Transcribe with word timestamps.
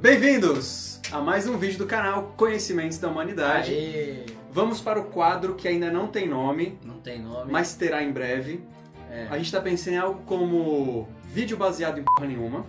Bem-vindos 0.00 1.00
a 1.12 1.20
mais 1.20 1.46
um 1.46 1.56
vídeo 1.58 1.78
do 1.78 1.86
canal 1.86 2.32
Conhecimentos 2.36 2.98
da 2.98 3.08
Humanidade. 3.08 3.72
Aê, 3.72 4.24
Vamos 4.50 4.80
para 4.80 4.98
o 4.98 5.04
quadro 5.04 5.54
que 5.54 5.68
ainda 5.68 5.90
não 5.90 6.06
tem 6.08 6.26
nome, 6.26 6.78
não 6.84 6.98
tem 6.98 7.20
nome. 7.20 7.52
mas 7.52 7.74
terá 7.74 8.02
em 8.02 8.10
breve. 8.10 8.64
É. 9.10 9.28
A 9.30 9.36
gente 9.36 9.52
tá 9.52 9.60
pensando 9.60 9.94
em 9.94 9.98
algo 9.98 10.22
como 10.24 11.08
vídeo 11.24 11.56
baseado 11.56 12.00
em 12.00 12.04
porra 12.04 12.26
nenhuma. 12.26 12.66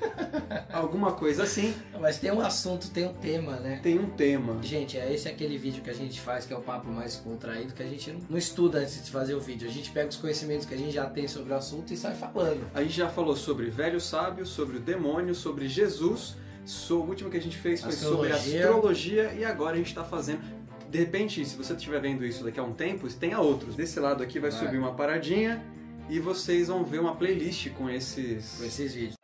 Alguma 0.72 1.12
coisa 1.12 1.44
assim. 1.44 1.74
Mas 1.98 2.18
tem 2.18 2.30
um 2.30 2.40
assunto, 2.40 2.90
tem 2.90 3.06
um 3.06 3.14
tema, 3.14 3.52
né? 3.56 3.80
Tem 3.82 3.98
um 3.98 4.10
tema. 4.10 4.58
Gente, 4.62 4.98
é 4.98 5.14
esse 5.14 5.28
aquele 5.28 5.56
vídeo 5.56 5.82
que 5.82 5.90
a 5.90 5.94
gente 5.94 6.20
faz, 6.20 6.44
que 6.44 6.52
é 6.52 6.56
o 6.56 6.60
papo 6.60 6.90
mais 6.90 7.16
contraído, 7.16 7.72
que 7.72 7.82
a 7.82 7.86
gente 7.86 8.14
não 8.28 8.36
estuda 8.36 8.80
antes 8.80 9.02
de 9.02 9.10
fazer 9.10 9.34
o 9.34 9.40
vídeo. 9.40 9.66
A 9.66 9.72
gente 9.72 9.90
pega 9.90 10.08
os 10.08 10.16
conhecimentos 10.16 10.66
que 10.66 10.74
a 10.74 10.78
gente 10.78 10.92
já 10.92 11.06
tem 11.06 11.26
sobre 11.26 11.52
o 11.52 11.56
assunto 11.56 11.94
e 11.94 11.96
sai 11.96 12.14
falando. 12.14 12.66
A 12.74 12.82
gente 12.82 12.94
já 12.94 13.08
falou 13.08 13.36
sobre 13.36 13.70
velho 13.70 14.00
sábio, 14.00 14.44
sobre 14.44 14.76
o 14.76 14.80
demônio, 14.80 15.34
sobre 15.34 15.68
Jesus. 15.68 16.36
So, 16.64 16.96
o 16.96 17.08
último 17.08 17.30
que 17.30 17.36
a 17.36 17.42
gente 17.42 17.56
fez 17.56 17.82
foi 17.82 17.92
sobre 17.92 18.32
Astrologia. 18.32 18.64
astrologia 18.66 19.34
e 19.34 19.44
agora 19.44 19.74
a 19.74 19.76
gente 19.76 19.94
tá 19.94 20.04
fazendo. 20.04 20.40
De 20.90 20.98
repente, 20.98 21.44
se 21.44 21.56
você 21.56 21.74
estiver 21.74 22.00
vendo 22.00 22.24
isso 22.24 22.44
daqui 22.44 22.58
a 22.60 22.62
um 22.62 22.72
tempo, 22.72 23.08
tenha 23.14 23.40
outros. 23.40 23.74
Desse 23.74 23.98
lado 24.00 24.22
aqui 24.22 24.38
vai, 24.38 24.50
Vai. 24.50 24.60
subir 24.60 24.78
uma 24.78 24.94
paradinha 24.94 25.64
e 26.08 26.18
vocês 26.20 26.68
vão 26.68 26.84
ver 26.84 27.00
uma 27.00 27.16
playlist 27.16 27.70
com 27.70 27.90
esses. 27.90 28.56
Com 28.58 28.64
esses 28.64 28.94
vídeos. 28.94 29.23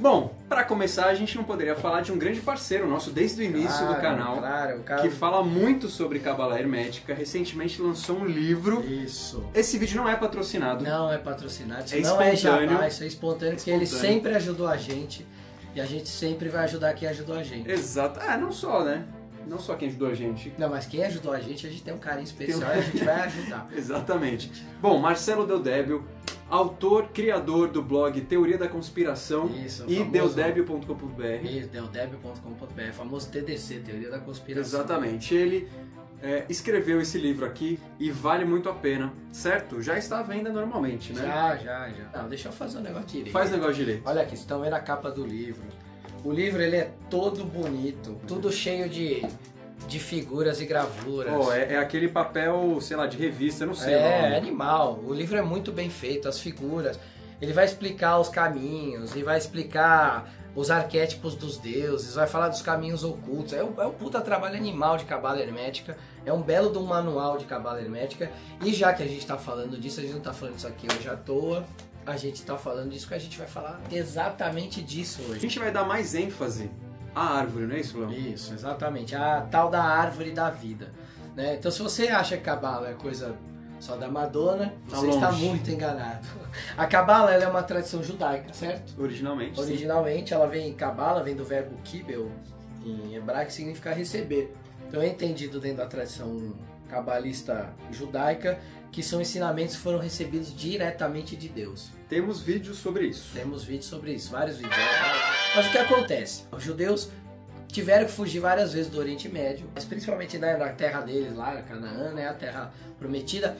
Bom, 0.00 0.34
para 0.48 0.64
começar, 0.64 1.08
a 1.08 1.14
gente 1.14 1.36
não 1.36 1.44
poderia 1.44 1.76
falar 1.76 2.00
de 2.00 2.10
um 2.10 2.16
grande 2.16 2.40
parceiro 2.40 2.88
nosso 2.88 3.10
desde 3.10 3.42
o 3.42 3.44
início 3.44 3.80
do 3.86 3.94
Claro, 3.96 4.00
canal, 4.00 4.38
Claro, 4.38 4.80
o 4.80 4.82
cara. 4.82 5.02
que 5.02 5.10
fala 5.10 5.42
muito 5.44 5.90
sobre 5.90 6.18
Cabala 6.20 6.58
Hermética. 6.58 7.12
Recentemente 7.12 7.82
lançou 7.82 8.16
um 8.16 8.24
livro. 8.24 8.80
Isso. 8.82 9.44
Esse 9.54 9.76
vídeo 9.76 9.98
não 9.98 10.08
é 10.08 10.16
patrocinado. 10.16 10.82
Não 10.82 11.12
é 11.12 11.18
patrocinado, 11.18 11.84
isso 11.84 11.96
É 11.96 12.00
não 12.00 12.18
é 12.20 12.32
espontâneo. 12.32 12.70
jabá, 12.70 12.88
isso 12.88 13.04
é 13.04 13.06
espontâneo, 13.06 13.56
porque 13.56 13.70
ele 13.70 13.84
Espontâneo. 13.84 14.14
sempre 14.14 14.34
ajudou 14.36 14.66
a 14.68 14.76
gente. 14.78 15.26
E 15.74 15.80
a 15.82 15.84
gente 15.84 16.08
sempre 16.08 16.48
vai 16.48 16.64
ajudar 16.64 16.94
quem 16.94 17.06
ajudou 17.06 17.36
a 17.36 17.42
gente. 17.42 17.70
Exato. 17.70 18.18
Ah, 18.26 18.38
não 18.38 18.50
só, 18.50 18.82
né? 18.82 19.04
Não 19.46 19.58
só 19.58 19.74
quem 19.74 19.88
ajudou 19.88 20.08
a 20.08 20.14
gente. 20.14 20.50
Não, 20.56 20.70
mas 20.70 20.86
quem 20.86 21.04
ajudou 21.04 21.32
a 21.32 21.40
gente, 21.40 21.66
a 21.66 21.70
gente 21.70 21.82
tem 21.82 21.92
um 21.92 21.98
carinho 21.98 22.24
especial 22.24 22.70
um- 22.70 22.74
e 22.74 22.78
a 22.78 22.80
gente 22.80 23.04
vai 23.04 23.20
ajudar. 23.26 23.68
Exatamente. 23.76 24.50
Bom, 24.80 24.98
Marcelo 24.98 25.46
Deldébio, 25.46 26.04
autor, 26.50 27.08
criador 27.08 27.68
do 27.68 27.82
blog 27.82 28.20
Teoria 28.22 28.58
da 28.58 28.68
Conspiração 28.68 29.48
Isso, 29.64 29.84
e 29.88 30.02
deldébio.com.br. 30.02 31.44
Isso, 31.44 31.70
famoso 32.92 33.30
TDC, 33.30 33.80
Teoria 33.80 34.10
da 34.10 34.18
Conspiração. 34.18 34.80
Exatamente. 34.80 35.34
Ele 35.34 35.68
é, 36.22 36.44
escreveu 36.48 37.00
esse 37.00 37.16
livro 37.18 37.46
aqui 37.46 37.78
e 37.98 38.10
vale 38.10 38.44
muito 38.44 38.68
a 38.68 38.74
pena, 38.74 39.12
certo? 39.32 39.80
Já 39.80 39.96
está 39.96 40.18
à 40.18 40.22
venda 40.22 40.50
normalmente, 40.50 41.12
né? 41.12 41.22
Já, 41.22 41.56
já, 41.56 41.88
já. 41.88 42.22
Não, 42.22 42.28
deixa 42.28 42.48
eu 42.48 42.52
fazer 42.52 42.78
um 42.78 42.82
negócio 42.82 43.06
direito. 43.08 43.32
Faz 43.32 43.50
o 43.50 43.52
negócio 43.52 43.74
direito. 43.76 44.02
Olha 44.04 44.22
aqui, 44.22 44.34
estão 44.34 44.60
vendo 44.60 44.74
a 44.74 44.80
capa 44.80 45.10
do 45.10 45.24
livro. 45.24 45.62
O 46.22 46.30
livro, 46.30 46.60
ele 46.60 46.76
é 46.76 46.92
todo 47.08 47.44
bonito, 47.46 48.18
tudo 48.26 48.52
cheio 48.52 48.90
de, 48.90 49.26
de 49.90 49.98
figuras 49.98 50.60
e 50.60 50.66
gravuras. 50.66 51.32
Oh, 51.36 51.52
é, 51.52 51.74
é 51.74 51.76
aquele 51.76 52.08
papel, 52.08 52.78
sei 52.80 52.96
lá, 52.96 53.08
de 53.08 53.16
revista, 53.16 53.66
não 53.66 53.74
sei. 53.74 53.94
É, 53.94 54.32
é 54.32 54.36
animal. 54.36 55.00
O 55.04 55.12
livro 55.12 55.36
é 55.36 55.42
muito 55.42 55.72
bem 55.72 55.90
feito, 55.90 56.28
as 56.28 56.38
figuras. 56.38 56.98
Ele 57.42 57.52
vai 57.52 57.64
explicar 57.64 58.18
os 58.20 58.28
caminhos, 58.28 59.16
e 59.16 59.22
vai 59.24 59.36
explicar 59.36 60.32
os 60.54 60.70
arquétipos 60.70 61.34
dos 61.34 61.58
deuses, 61.58 62.14
vai 62.14 62.26
falar 62.28 62.48
dos 62.48 62.62
caminhos 62.62 63.02
ocultos. 63.02 63.52
É 63.52 63.64
um, 63.64 63.80
é 63.80 63.86
um 63.86 63.90
puta 63.90 64.20
trabalho 64.20 64.56
animal 64.56 64.96
de 64.96 65.04
cabala 65.06 65.40
hermética. 65.40 65.96
É 66.24 66.32
um 66.32 66.40
belo 66.40 66.70
de 66.70 66.78
um 66.78 66.84
manual 66.84 67.36
de 67.36 67.44
cabala 67.44 67.80
hermética. 67.80 68.30
E 68.64 68.72
já 68.72 68.92
que 68.92 69.02
a 69.02 69.06
gente 69.06 69.26
tá 69.26 69.36
falando 69.36 69.76
disso, 69.76 69.98
a 69.98 70.02
gente 70.04 70.14
não 70.14 70.20
tá 70.20 70.32
falando 70.32 70.56
isso 70.56 70.68
aqui 70.68 70.86
hoje 70.96 71.08
à 71.08 71.16
toa. 71.16 71.64
A 72.06 72.16
gente 72.16 72.42
tá 72.42 72.56
falando 72.56 72.90
disso 72.90 73.08
que 73.08 73.14
a 73.14 73.18
gente 73.18 73.36
vai 73.36 73.46
falar 73.46 73.80
exatamente 73.90 74.80
disso 74.82 75.20
A 75.26 75.30
hoje. 75.30 75.40
gente 75.40 75.58
vai 75.58 75.70
dar 75.72 75.84
mais 75.84 76.14
ênfase 76.14 76.70
à 77.14 77.38
árvore, 77.38 77.66
não 77.66 77.74
é 77.74 77.80
isso, 77.80 77.98
Léo? 77.98 78.12
Isso, 78.12 78.54
exatamente. 78.54 79.14
A 79.16 79.42
tal 79.50 79.70
da 79.70 79.82
árvore 79.82 80.30
da 80.32 80.50
vida. 80.50 80.90
Né? 81.36 81.56
Então, 81.56 81.70
se 81.70 81.80
você 81.82 82.08
acha 82.08 82.36
que 82.36 82.42
cabala 82.42 82.88
é 82.90 82.94
coisa 82.94 83.36
só 83.78 83.96
da 83.96 84.08
Madonna, 84.08 84.74
Tá 84.88 84.96
você 84.96 85.08
está 85.08 85.30
longe. 85.30 85.44
muito 85.46 85.70
enganado. 85.70 86.26
A 86.76 86.86
cabala 86.86 87.32
é 87.32 87.48
uma 87.48 87.62
tradição 87.62 88.02
judaica, 88.02 88.52
certo? 88.52 89.00
Originalmente. 89.00 89.56
sim. 89.56 89.62
Originalmente, 89.62 90.34
ela 90.34 90.46
vem 90.46 90.72
cabala, 90.74 91.22
vem 91.22 91.34
do 91.34 91.44
verbo 91.44 91.76
kibel, 91.84 92.30
em 92.84 93.14
hebraico, 93.14 93.46
que 93.46 93.54
significa 93.54 93.92
receber. 93.92 94.52
Então, 94.88 95.00
é 95.00 95.06
entendido 95.08 95.60
dentro 95.60 95.78
da 95.78 95.86
tradição 95.86 96.52
cabalista 96.88 97.70
judaica 97.92 98.58
que 98.90 99.02
são 99.04 99.20
ensinamentos 99.20 99.76
que 99.76 99.82
foram 99.82 100.00
recebidos 100.00 100.52
diretamente 100.54 101.36
de 101.36 101.48
Deus. 101.48 101.90
Temos 102.08 102.40
vídeos 102.42 102.78
sobre 102.78 103.06
isso. 103.06 103.30
Temos 103.32 103.62
vídeos 103.62 103.86
sobre 103.86 104.12
isso, 104.12 104.32
vários 104.32 104.56
vídeos. 104.56 104.74
Mas 105.54 105.66
o 105.66 105.70
que 105.70 105.78
acontece? 105.78 106.44
Os 106.52 106.62
judeus 106.62 107.10
tiveram 107.68 108.06
que 108.06 108.12
fugir 108.12 108.40
várias 108.40 108.72
vezes 108.72 108.90
do 108.90 108.98
Oriente 108.98 109.28
Médio, 109.28 109.68
mas 109.74 109.84
principalmente 109.84 110.38
né, 110.38 110.56
na 110.56 110.68
terra 110.70 111.00
deles 111.00 111.34
lá, 111.34 111.60
Canaã, 111.62 112.12
né, 112.12 112.28
a 112.28 112.34
terra 112.34 112.72
prometida. 112.98 113.56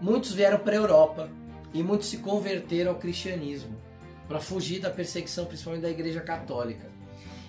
Muitos 0.00 0.32
vieram 0.32 0.58
para 0.58 0.72
a 0.72 0.76
Europa 0.76 1.28
e 1.72 1.82
muitos 1.82 2.08
se 2.08 2.18
converteram 2.18 2.92
ao 2.92 2.98
cristianismo 2.98 3.76
para 4.28 4.40
fugir 4.40 4.80
da 4.80 4.90
perseguição, 4.90 5.44
principalmente 5.44 5.82
da 5.82 5.90
Igreja 5.90 6.20
Católica. 6.20 6.91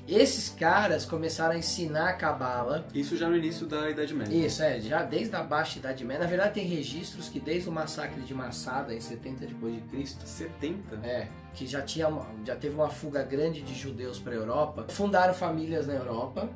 Esses 0.08 0.50
caras 0.50 1.06
começaram 1.06 1.56
a 1.56 1.58
ensinar 1.58 2.10
a 2.10 2.14
cabala 2.14 2.86
Isso 2.94 3.16
já 3.16 3.30
no 3.30 3.38
início 3.38 3.66
da 3.66 3.90
Idade 3.90 4.14
Média. 4.14 4.36
isso, 4.46 4.62
é, 4.62 4.80
já 4.82 5.02
desde 5.02 5.34
a 5.36 5.42
Baixa 5.42 5.80
Idade 5.80 6.04
Média. 6.04 6.24
Na 6.24 6.30
verdade, 6.30 6.56
tem 6.56 6.68
registros 6.68 7.30
que 7.30 7.40
desde 7.40 7.70
o 7.70 7.72
massacre 7.72 8.22
de 8.22 8.34
Massada, 8.34 8.94
em 8.94 9.00
70 9.00 9.46
depois 9.46 9.74
de 9.76 9.82
Cristo, 9.84 10.28
70? 10.28 11.00
é, 11.04 11.28
que 11.54 11.66
já 11.66 11.82
tinha 11.82 12.08
já 12.46 12.56
teve 12.56 12.76
uma 12.76 12.90
fuga 12.90 13.24
grande 13.24 13.62
de 13.62 13.74
judeus 13.74 14.20
para 14.20 14.34
a 14.34 14.36
Europa, 14.36 14.86
fundaram 14.90 15.34
famílias 15.34 15.88
na 15.88 15.94
Europa 15.94 16.50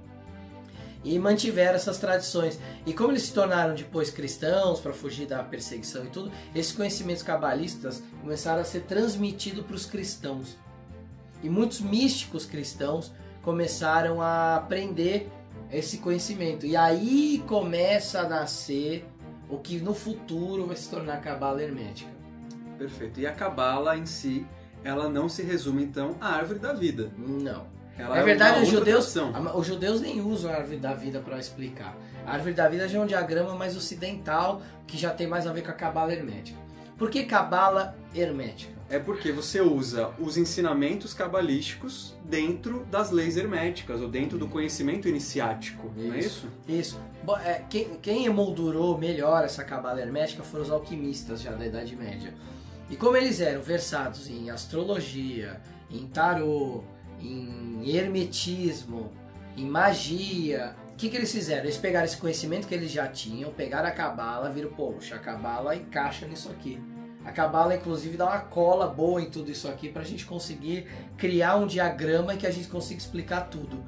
e 1.03 1.17
mantiveram 1.17 1.75
essas 1.75 1.97
tradições. 1.97 2.59
E 2.85 2.93
como 2.93 3.11
eles 3.11 3.23
se 3.23 3.33
tornaram 3.33 3.73
depois 3.73 4.09
cristãos 4.09 4.81
para 4.81 4.91
fugir 4.91 5.25
da 5.25 5.41
perseguição 5.41 6.03
e 6.03 6.09
tudo, 6.09 6.31
esses 6.53 6.73
conhecimentos 6.73 7.23
cabalistas 7.23 8.03
começaram 8.19 8.61
a 8.61 8.65
ser 8.65 8.81
transmitidos 8.81 9.65
para 9.65 9.75
os 9.75 9.85
cristãos. 9.85 10.57
E 11.41 11.49
muitos 11.49 11.79
místicos 11.79 12.45
cristãos 12.45 13.13
começaram 13.47 14.21
a 14.21 14.57
aprender 14.57 15.31
esse 15.71 15.99
conhecimento. 15.99 16.65
E 16.65 16.75
aí 16.75 17.41
começa 17.47 18.19
a 18.19 18.27
nascer 18.27 19.07
o 19.49 19.57
que 19.57 19.79
no 19.79 19.93
futuro 19.93 20.65
vai 20.65 20.75
se 20.75 20.89
tornar 20.89 21.13
a 21.13 21.17
cabala 21.19 21.63
hermética. 21.63 22.11
Perfeito. 22.77 23.21
E 23.21 23.25
a 23.25 23.31
Cabala 23.31 23.95
em 23.95 24.05
si, 24.05 24.45
ela 24.83 25.07
não 25.07 25.29
se 25.29 25.43
resume 25.43 25.81
então 25.81 26.17
à 26.19 26.35
árvore 26.35 26.59
da 26.59 26.73
vida. 26.73 27.09
Não. 27.17 27.67
Ela 27.97 28.15
Na 28.15 28.21
é 28.21 28.23
verdade, 28.25 28.63
os 28.63 28.67
judeus, 28.67 29.15
os 29.55 29.65
judeus 29.65 30.01
nem 30.01 30.19
usam 30.19 30.51
a 30.51 30.55
árvore 30.55 30.77
da 30.77 30.93
vida 30.93 31.21
para 31.21 31.39
explicar. 31.39 31.97
A 32.25 32.33
árvore 32.33 32.53
da 32.53 32.67
vida 32.67 32.85
já 32.85 32.99
é 32.99 33.01
um 33.01 33.07
diagrama 33.07 33.55
mais 33.55 33.77
ocidental, 33.77 34.61
que 34.85 34.97
já 34.97 35.11
tem 35.11 35.25
mais 35.25 35.47
a 35.47 35.53
ver 35.53 35.63
com 35.63 35.71
a 35.71 35.73
cabala 35.73 36.11
hermética. 36.11 36.59
Por 36.97 37.09
que 37.09 37.23
cabala 37.23 37.95
hermética? 38.13 38.76
É 38.89 38.97
porque 38.99 39.33
você 39.33 39.59
usa 39.59 40.11
os 40.17 40.37
ensinamentos 40.37 41.13
cabalísticos 41.13 42.15
dentro 42.23 42.85
das 42.89 43.11
leis 43.11 43.35
herméticas, 43.35 44.01
ou 44.01 44.07
dentro 44.07 44.37
do 44.37 44.47
conhecimento 44.47 45.09
iniciático, 45.09 45.91
não 45.95 46.13
é 46.13 46.19
isso? 46.19 46.47
Isso. 46.67 46.99
Bo- 47.23 47.35
é, 47.37 47.63
quem, 47.69 47.95
quem 48.01 48.25
emoldurou 48.25 48.97
melhor 48.97 49.43
essa 49.43 49.63
cabala 49.63 49.99
hermética 50.01 50.41
foram 50.41 50.63
os 50.63 50.71
alquimistas 50.71 51.41
já 51.41 51.51
da 51.51 51.65
Idade 51.65 51.95
Média. 51.97 52.33
E 52.89 52.95
como 52.95 53.17
eles 53.17 53.41
eram 53.41 53.61
versados 53.61 54.29
em 54.29 54.49
astrologia, 54.49 55.59
em 55.91 56.07
tarô, 56.07 56.81
em 57.19 57.89
hermetismo, 57.93 59.11
em 59.57 59.65
magia, 59.65 60.75
o 60.93 60.95
que, 60.95 61.09
que 61.09 61.17
eles 61.17 61.31
fizeram? 61.31 61.63
Eles 61.63 61.77
pegaram 61.77 62.05
esse 62.05 62.17
conhecimento 62.17 62.67
que 62.67 62.73
eles 62.73 62.89
já 62.89 63.05
tinham, 63.07 63.51
pegaram 63.51 63.89
a 63.89 63.91
cabala, 63.91 64.49
viram, 64.49 64.69
poxa, 64.71 65.15
a 65.15 65.19
cabala 65.19 65.75
encaixa 65.75 66.25
nisso 66.25 66.49
aqui. 66.49 66.79
A 67.27 67.31
cabala, 67.33 67.75
inclusive, 67.75 68.15
dá 68.15 68.25
uma 68.25 68.39
cola 68.39 68.87
boa 68.87 69.21
em 69.21 69.29
tudo 69.29 69.51
isso 69.51 69.67
aqui 69.67 69.89
para 69.89 70.01
a 70.01 70.05
gente 70.05 70.25
conseguir 70.25 70.87
criar 71.17 71.57
um 71.57 71.67
diagrama 71.67 72.37
que 72.37 72.47
a 72.47 72.51
gente 72.51 72.69
consiga 72.69 73.01
explicar 73.01 73.49
tudo. 73.49 73.83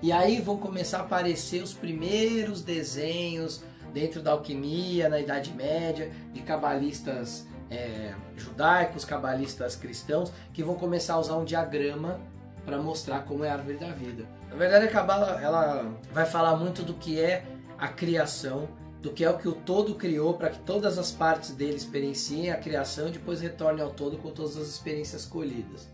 E 0.00 0.10
aí 0.10 0.40
vão 0.40 0.56
começar 0.56 1.00
a 1.00 1.00
aparecer 1.02 1.62
os 1.62 1.74
primeiros 1.74 2.62
desenhos 2.62 3.62
dentro 3.92 4.22
da 4.22 4.30
alquimia, 4.30 5.10
na 5.10 5.20
Idade 5.20 5.52
Média, 5.52 6.10
de 6.32 6.40
cabalistas 6.40 7.46
é, 7.70 8.14
judaicos, 8.34 9.04
cabalistas 9.04 9.76
cristãos, 9.76 10.32
que 10.50 10.62
vão 10.62 10.74
começar 10.74 11.14
a 11.14 11.18
usar 11.18 11.36
um 11.36 11.44
diagrama 11.44 12.18
para 12.64 12.78
mostrar 12.78 13.24
como 13.24 13.44
é 13.44 13.50
a 13.50 13.52
árvore 13.52 13.76
da 13.76 13.88
vida. 13.88 14.24
Na 14.48 14.56
verdade, 14.56 14.86
a 14.86 14.90
Cabala 14.90 15.38
ela 15.42 15.86
vai 16.14 16.24
falar 16.24 16.56
muito 16.56 16.82
do 16.82 16.94
que 16.94 17.20
é 17.20 17.44
a 17.78 17.88
criação, 17.88 18.66
do 19.00 19.10
que 19.10 19.24
é 19.24 19.30
o 19.30 19.38
que 19.38 19.48
o 19.48 19.52
todo 19.52 19.94
criou, 19.94 20.34
para 20.34 20.50
que 20.50 20.58
todas 20.60 20.98
as 20.98 21.10
partes 21.10 21.50
dele 21.50 21.76
experienciem 21.76 22.50
a 22.50 22.56
criação 22.56 23.08
e 23.08 23.12
depois 23.12 23.40
retornem 23.40 23.82
ao 23.82 23.90
todo 23.90 24.18
com 24.18 24.30
todas 24.30 24.56
as 24.56 24.68
experiências 24.68 25.24
colhidas. 25.24 25.88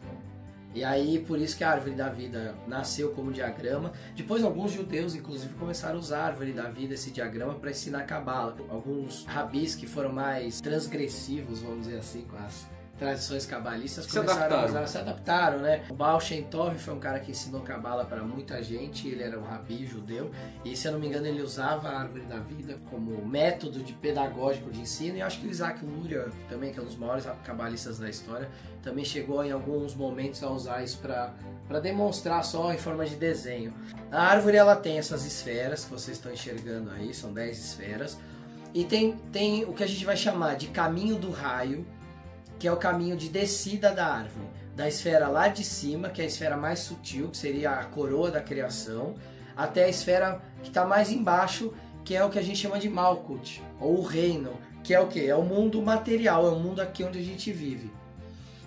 E 0.75 0.85
aí, 0.85 1.19
por 1.21 1.39
isso 1.39 1.57
que 1.57 1.65
a 1.65 1.71
árvore 1.71 1.95
da 1.95 2.11
vida 2.11 2.55
nasceu 2.69 3.11
como 3.13 3.33
diagrama. 3.33 3.93
Depois, 4.15 4.45
alguns 4.45 4.73
judeus, 4.73 5.15
inclusive, 5.15 5.55
começaram 5.55 5.97
a 5.97 5.99
usar 5.99 6.19
a 6.19 6.27
árvore 6.27 6.53
da 6.53 6.69
vida, 6.69 6.93
esse 6.93 7.11
diagrama, 7.11 7.55
para 7.55 7.71
ensinar 7.71 8.01
a 8.01 8.05
cabala. 8.05 8.55
Alguns 8.69 9.25
rabis 9.25 9.75
que 9.75 9.87
foram 9.87 10.13
mais 10.13 10.61
transgressivos, 10.61 11.63
vamos 11.63 11.87
dizer 11.87 11.99
assim, 11.99 12.27
com 12.31 12.37
as 12.37 12.67
tradições 12.99 13.47
cabalistas 13.47 14.05
Se 14.07 14.13
começaram 14.13 14.45
adaptaram. 14.45 14.63
a 14.63 14.67
usar, 14.67 14.87
se 14.87 14.99
adaptaram, 14.99 15.59
né? 15.59 15.85
O 15.91 15.95
Baal 15.95 16.21
Shem 16.21 16.43
Tov 16.45 16.79
foi 16.79 16.95
um 16.95 16.99
cara 16.99 17.21
que 17.21 17.31
ensinou 17.31 17.61
cabala 17.61 18.05
para 18.05 18.23
muita 18.23 18.63
gente, 18.63 19.09
ele 19.09 19.23
era 19.23 19.39
um 19.39 19.45
rabi 19.45 19.87
judeu, 19.87 20.31
e 20.65 20.77
se 20.77 20.89
eu 20.89 20.93
não 20.93 20.99
me 20.99 21.07
engano 21.07 21.27
ele 21.27 21.43
usava 21.43 21.89
a 21.89 22.01
árvore 22.01 22.25
da 22.25 22.39
vida 22.39 22.79
como 22.91 23.25
método 23.27 23.81
de 23.81 23.93
pedagógico 23.93 24.71
de 24.71 24.81
ensino, 24.81 25.17
e 25.19 25.23
acho 25.23 25.41
que 25.41 25.47
o 25.47 25.51
Isaac 25.51 25.85
Luria, 25.85 26.29
também 26.49 26.73
que 26.73 26.79
é 26.79 26.83
um 26.83 26.87
dos 26.87 26.97
maiores 26.97 27.27
cabalistas 27.45 27.99
da 27.99 28.09
história, 28.09 28.49
também 28.83 29.05
chegou 29.05 29.45
em 29.45 29.53
alguns 29.53 29.95
momentos 29.95 30.43
a 30.43 30.51
usar 30.51 30.83
isso 30.83 30.99
para 30.99 31.35
para 31.67 31.81
demonstrar 31.81 32.45
só 32.45 32.73
em 32.73 32.79
forma 32.79 33.05
de 33.05 33.17
desenho. 33.17 33.75
A 34.11 34.23
árvore 34.23 34.57
ela 34.57 34.77
tem 34.77 34.99
essas 34.99 35.27
esferas 35.27 35.85
que 35.85 35.91
vocês 35.91 36.17
estão 36.17 36.33
enxergando 36.33 36.91
aí, 36.93 37.13
são 37.13 37.33
10 37.33 37.59
esferas. 37.59 38.17
E 38.73 38.85
tem, 38.85 39.17
tem 39.33 39.65
o 39.65 39.73
que 39.73 39.83
a 39.83 39.87
gente 39.87 40.05
vai 40.05 40.17
chamar 40.17 40.55
de 40.55 40.69
caminho 40.69 41.17
do 41.17 41.31
raio, 41.31 41.85
que 42.59 42.67
é 42.67 42.73
o 42.73 42.77
caminho 42.77 43.17
de 43.17 43.29
descida 43.29 43.93
da 43.93 44.07
árvore. 44.07 44.47
Da 44.75 44.87
esfera 44.87 45.29
lá 45.29 45.49
de 45.49 45.65
cima, 45.65 46.11
que 46.11 46.21
é 46.21 46.25
a 46.25 46.29
esfera 46.29 46.57
mais 46.57 46.81
sutil, 46.81 47.29
que 47.29 47.37
seria 47.37 47.73
a 47.73 47.85
coroa 47.85 48.31
da 48.31 48.41
criação, 48.41 49.15
até 49.57 49.85
a 49.85 49.89
esfera 49.89 50.41
que 50.63 50.69
está 50.69 50.85
mais 50.85 51.11
embaixo, 51.11 51.73
que 52.05 52.15
é 52.15 52.25
o 52.25 52.31
que 52.31 52.39
a 52.39 52.43
gente 52.43 52.59
chama 52.59 52.79
de 52.79 52.89
Malkut, 52.89 53.63
ou 53.81 53.99
o 53.99 54.03
reino, 54.03 54.53
que 54.85 54.95
é 54.95 55.01
o 55.01 55.09
que? 55.09 55.27
É 55.27 55.35
o 55.35 55.43
mundo 55.43 55.81
material, 55.81 56.47
é 56.47 56.51
o 56.51 56.59
mundo 56.59 56.81
aqui 56.81 57.03
onde 57.03 57.19
a 57.19 57.23
gente 57.23 57.53
vive. 57.53 57.91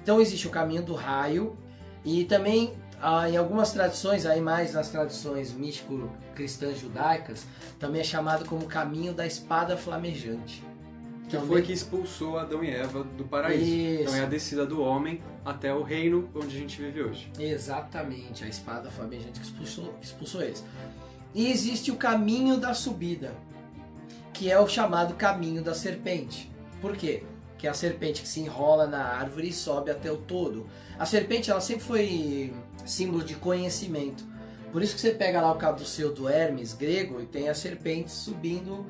Então 0.01 0.19
existe 0.19 0.47
o 0.47 0.51
caminho 0.51 0.81
do 0.81 0.95
raio, 0.95 1.55
e 2.03 2.25
também 2.25 2.73
ah, 3.01 3.29
em 3.29 3.37
algumas 3.37 3.71
tradições, 3.71 4.25
aí 4.25 4.41
mais 4.41 4.73
nas 4.73 4.89
tradições 4.89 5.53
místico-cristãs 5.53 6.79
judaicas, 6.79 7.45
também 7.79 8.01
é 8.01 8.03
chamado 8.03 8.45
como 8.45 8.65
caminho 8.65 9.13
da 9.13 9.25
espada 9.25 9.77
flamejante. 9.77 10.63
Que 11.29 11.35
Também- 11.37 11.47
foi 11.47 11.61
que 11.61 11.71
expulsou 11.71 12.39
Adão 12.39 12.63
e 12.63 12.71
Eva 12.71 13.03
do 13.03 13.23
paraíso. 13.23 13.63
Isso. 13.63 14.01
Então 14.01 14.15
é 14.15 14.21
a 14.21 14.25
descida 14.25 14.65
do 14.65 14.81
homem 14.81 15.21
até 15.45 15.71
o 15.71 15.83
reino 15.83 16.27
onde 16.33 16.47
a 16.57 16.59
gente 16.59 16.81
vive 16.81 17.03
hoje. 17.03 17.31
Exatamente, 17.39 18.43
a 18.43 18.47
espada 18.47 18.89
flamejante 18.89 19.39
que 19.39 19.45
expulsou, 19.45 19.93
que 19.99 20.05
expulsou 20.07 20.41
eles. 20.41 20.65
E 21.35 21.51
existe 21.51 21.91
o 21.91 21.95
caminho 21.95 22.57
da 22.57 22.73
subida, 22.73 23.31
que 24.33 24.49
é 24.51 24.59
o 24.59 24.67
chamado 24.67 25.13
caminho 25.13 25.61
da 25.63 25.75
serpente. 25.75 26.51
Por 26.81 26.97
quê? 26.97 27.21
Que 27.59 27.67
é 27.67 27.69
a 27.69 27.75
serpente 27.75 28.23
que 28.23 28.27
se 28.27 28.39
enrola 28.39 28.87
na 28.87 29.03
árvore 29.03 29.49
e 29.49 29.53
sobe 29.53 29.91
até 29.91 30.11
o 30.11 30.17
todo. 30.17 30.65
A 30.97 31.05
serpente 31.05 31.51
ela 31.51 31.61
sempre 31.61 31.83
foi 31.83 32.51
símbolo 32.87 33.23
de 33.23 33.35
conhecimento. 33.35 34.23
Por 34.71 34.81
isso 34.81 34.95
que 34.95 35.01
você 35.01 35.11
pega 35.11 35.39
lá 35.41 35.51
o 35.51 35.55
caduceu 35.57 36.11
do 36.11 36.27
Hermes 36.27 36.73
grego 36.73 37.21
e 37.21 37.25
tem 37.27 37.49
a 37.49 37.53
serpente 37.53 38.11
subindo, 38.11 38.85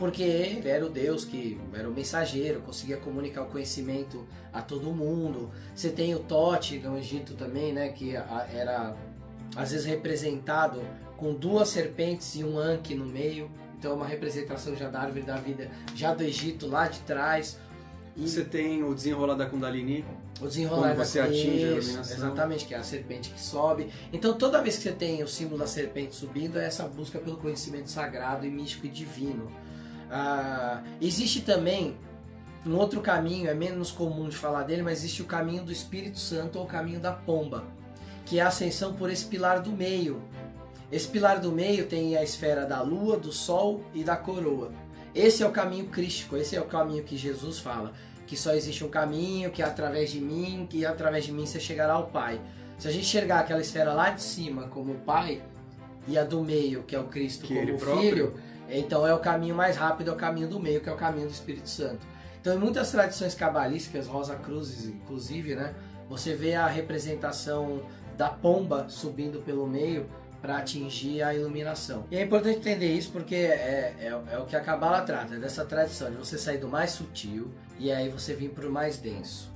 porque 0.00 0.22
ele 0.22 0.66
era 0.66 0.84
o 0.84 0.88
deus 0.88 1.26
que 1.26 1.60
era 1.74 1.86
o 1.86 1.92
mensageiro, 1.92 2.62
conseguia 2.62 2.96
comunicar 2.96 3.42
o 3.42 3.46
conhecimento 3.46 4.26
a 4.50 4.62
todo 4.62 4.90
mundo. 4.92 5.50
Você 5.74 5.90
tem 5.90 6.14
o 6.14 6.20
Tote 6.20 6.78
no 6.78 6.96
Egito 6.96 7.34
também, 7.34 7.70
né, 7.70 7.90
que 7.90 8.16
era 8.16 8.96
às 9.54 9.72
vezes 9.72 9.84
representado 9.84 10.80
com 11.18 11.34
duas 11.34 11.68
serpentes 11.68 12.34
e 12.34 12.42
um 12.42 12.58
Anki 12.58 12.94
no 12.94 13.04
meio. 13.04 13.50
Então 13.78 13.92
é 13.92 13.94
uma 13.94 14.06
representação 14.06 14.74
já 14.74 14.88
da 14.88 15.00
árvore 15.00 15.20
da 15.20 15.36
vida, 15.36 15.70
já 15.94 16.14
do 16.14 16.22
Egito 16.22 16.66
lá 16.66 16.88
de 16.88 17.00
trás. 17.00 17.58
E 18.16 18.26
Você 18.26 18.42
tem 18.42 18.82
o 18.82 18.94
desenrolar 18.94 19.34
da 19.34 19.44
Kundalini, 19.44 20.02
o 20.40 20.46
desenrolar 20.46 20.88
Quando 20.88 20.96
da 20.96 21.04
você 21.04 21.20
atinge 21.20 21.64
a 21.64 21.70
iluminação. 21.72 22.16
Exatamente, 22.16 22.64
que 22.64 22.74
é 22.74 22.78
a 22.78 22.82
serpente 22.82 23.28
que 23.28 23.40
sobe. 23.40 23.88
Então 24.10 24.32
toda 24.32 24.62
vez 24.62 24.76
que 24.76 24.82
você 24.82 24.92
tem 24.92 25.22
o 25.22 25.28
símbolo 25.28 25.58
da 25.58 25.66
serpente 25.66 26.14
subindo, 26.14 26.58
é 26.58 26.64
essa 26.64 26.84
busca 26.88 27.18
pelo 27.18 27.36
conhecimento 27.36 27.90
sagrado 27.90 28.46
e 28.46 28.50
místico 28.50 28.86
e 28.86 28.88
divino. 28.88 29.50
Ah, 30.10 30.82
existe 31.00 31.40
também 31.40 31.96
um 32.66 32.76
outro 32.76 33.00
caminho, 33.00 33.48
é 33.48 33.54
menos 33.54 33.90
comum 33.90 34.28
de 34.28 34.36
falar 34.36 34.64
dele, 34.64 34.82
mas 34.82 34.98
existe 34.98 35.22
o 35.22 35.26
caminho 35.26 35.62
do 35.62 35.72
Espírito 35.72 36.18
Santo 36.18 36.58
ou 36.58 36.64
o 36.64 36.68
caminho 36.68 37.00
da 37.00 37.12
pomba, 37.12 37.64
que 38.26 38.38
é 38.38 38.42
a 38.42 38.48
ascensão 38.48 38.94
por 38.94 39.10
esse 39.10 39.24
pilar 39.24 39.60
do 39.60 39.70
meio. 39.70 40.20
Esse 40.92 41.06
pilar 41.06 41.38
do 41.38 41.52
meio 41.52 41.86
tem 41.86 42.16
a 42.16 42.22
esfera 42.22 42.66
da 42.66 42.82
lua, 42.82 43.16
do 43.16 43.32
sol 43.32 43.82
e 43.94 44.02
da 44.02 44.16
coroa. 44.16 44.72
Esse 45.14 45.42
é 45.42 45.46
o 45.46 45.52
caminho 45.52 45.86
crístico, 45.86 46.36
esse 46.36 46.56
é 46.56 46.60
o 46.60 46.66
caminho 46.66 47.04
que 47.04 47.16
Jesus 47.16 47.58
fala, 47.58 47.92
que 48.26 48.36
só 48.36 48.52
existe 48.52 48.84
um 48.84 48.88
caminho, 48.88 49.50
que 49.50 49.62
é 49.62 49.64
através 49.64 50.10
de 50.10 50.20
mim, 50.20 50.66
que 50.68 50.84
através 50.84 51.24
de 51.24 51.32
mim 51.32 51.46
você 51.46 51.60
chegará 51.60 51.94
ao 51.94 52.08
Pai. 52.08 52.40
Se 52.78 52.88
a 52.88 52.90
gente 52.90 53.04
enxergar 53.04 53.40
aquela 53.40 53.60
esfera 53.60 53.92
lá 53.92 54.10
de 54.10 54.22
cima 54.22 54.64
como 54.68 54.92
o 54.92 54.98
Pai 54.98 55.42
e 56.06 56.18
a 56.18 56.24
do 56.24 56.42
meio, 56.42 56.82
que 56.82 56.94
é 56.94 56.98
o 56.98 57.04
Cristo 57.04 57.46
Que 57.46 57.54
como 57.54 57.74
o 57.74 57.78
próprio. 57.78 58.02
Filho, 58.02 58.34
então 58.78 59.06
é 59.06 59.14
o 59.14 59.18
caminho 59.18 59.54
mais 59.54 59.76
rápido, 59.76 60.10
é 60.10 60.12
o 60.12 60.16
caminho 60.16 60.48
do 60.48 60.60
meio, 60.60 60.80
que 60.80 60.88
é 60.88 60.92
o 60.92 60.96
caminho 60.96 61.26
do 61.26 61.32
Espírito 61.32 61.68
Santo. 61.68 62.06
Então, 62.40 62.54
em 62.54 62.58
muitas 62.58 62.90
tradições 62.90 63.34
cabalísticas, 63.34 64.06
Rosa 64.06 64.34
Cruzes, 64.36 64.86
inclusive, 64.86 65.54
né, 65.54 65.74
você 66.08 66.34
vê 66.34 66.54
a 66.54 66.66
representação 66.66 67.82
da 68.16 68.28
pomba 68.28 68.86
subindo 68.88 69.40
pelo 69.40 69.66
meio 69.66 70.06
para 70.40 70.56
atingir 70.56 71.22
a 71.22 71.34
iluminação. 71.34 72.06
E 72.10 72.16
é 72.16 72.22
importante 72.22 72.58
entender 72.58 72.92
isso 72.92 73.10
porque 73.12 73.34
é, 73.34 73.94
é, 74.00 74.20
é 74.32 74.38
o 74.38 74.46
que 74.46 74.56
a 74.56 74.60
Cabala 74.60 75.02
trata, 75.02 75.34
é 75.34 75.38
dessa 75.38 75.64
tradição 75.64 76.10
de 76.10 76.16
você 76.16 76.38
sair 76.38 76.58
do 76.58 76.68
mais 76.68 76.92
sutil 76.92 77.50
e 77.78 77.92
aí 77.92 78.08
você 78.08 78.34
vir 78.34 78.50
para 78.50 78.66
o 78.66 78.70
mais 78.70 78.96
denso. 78.96 79.49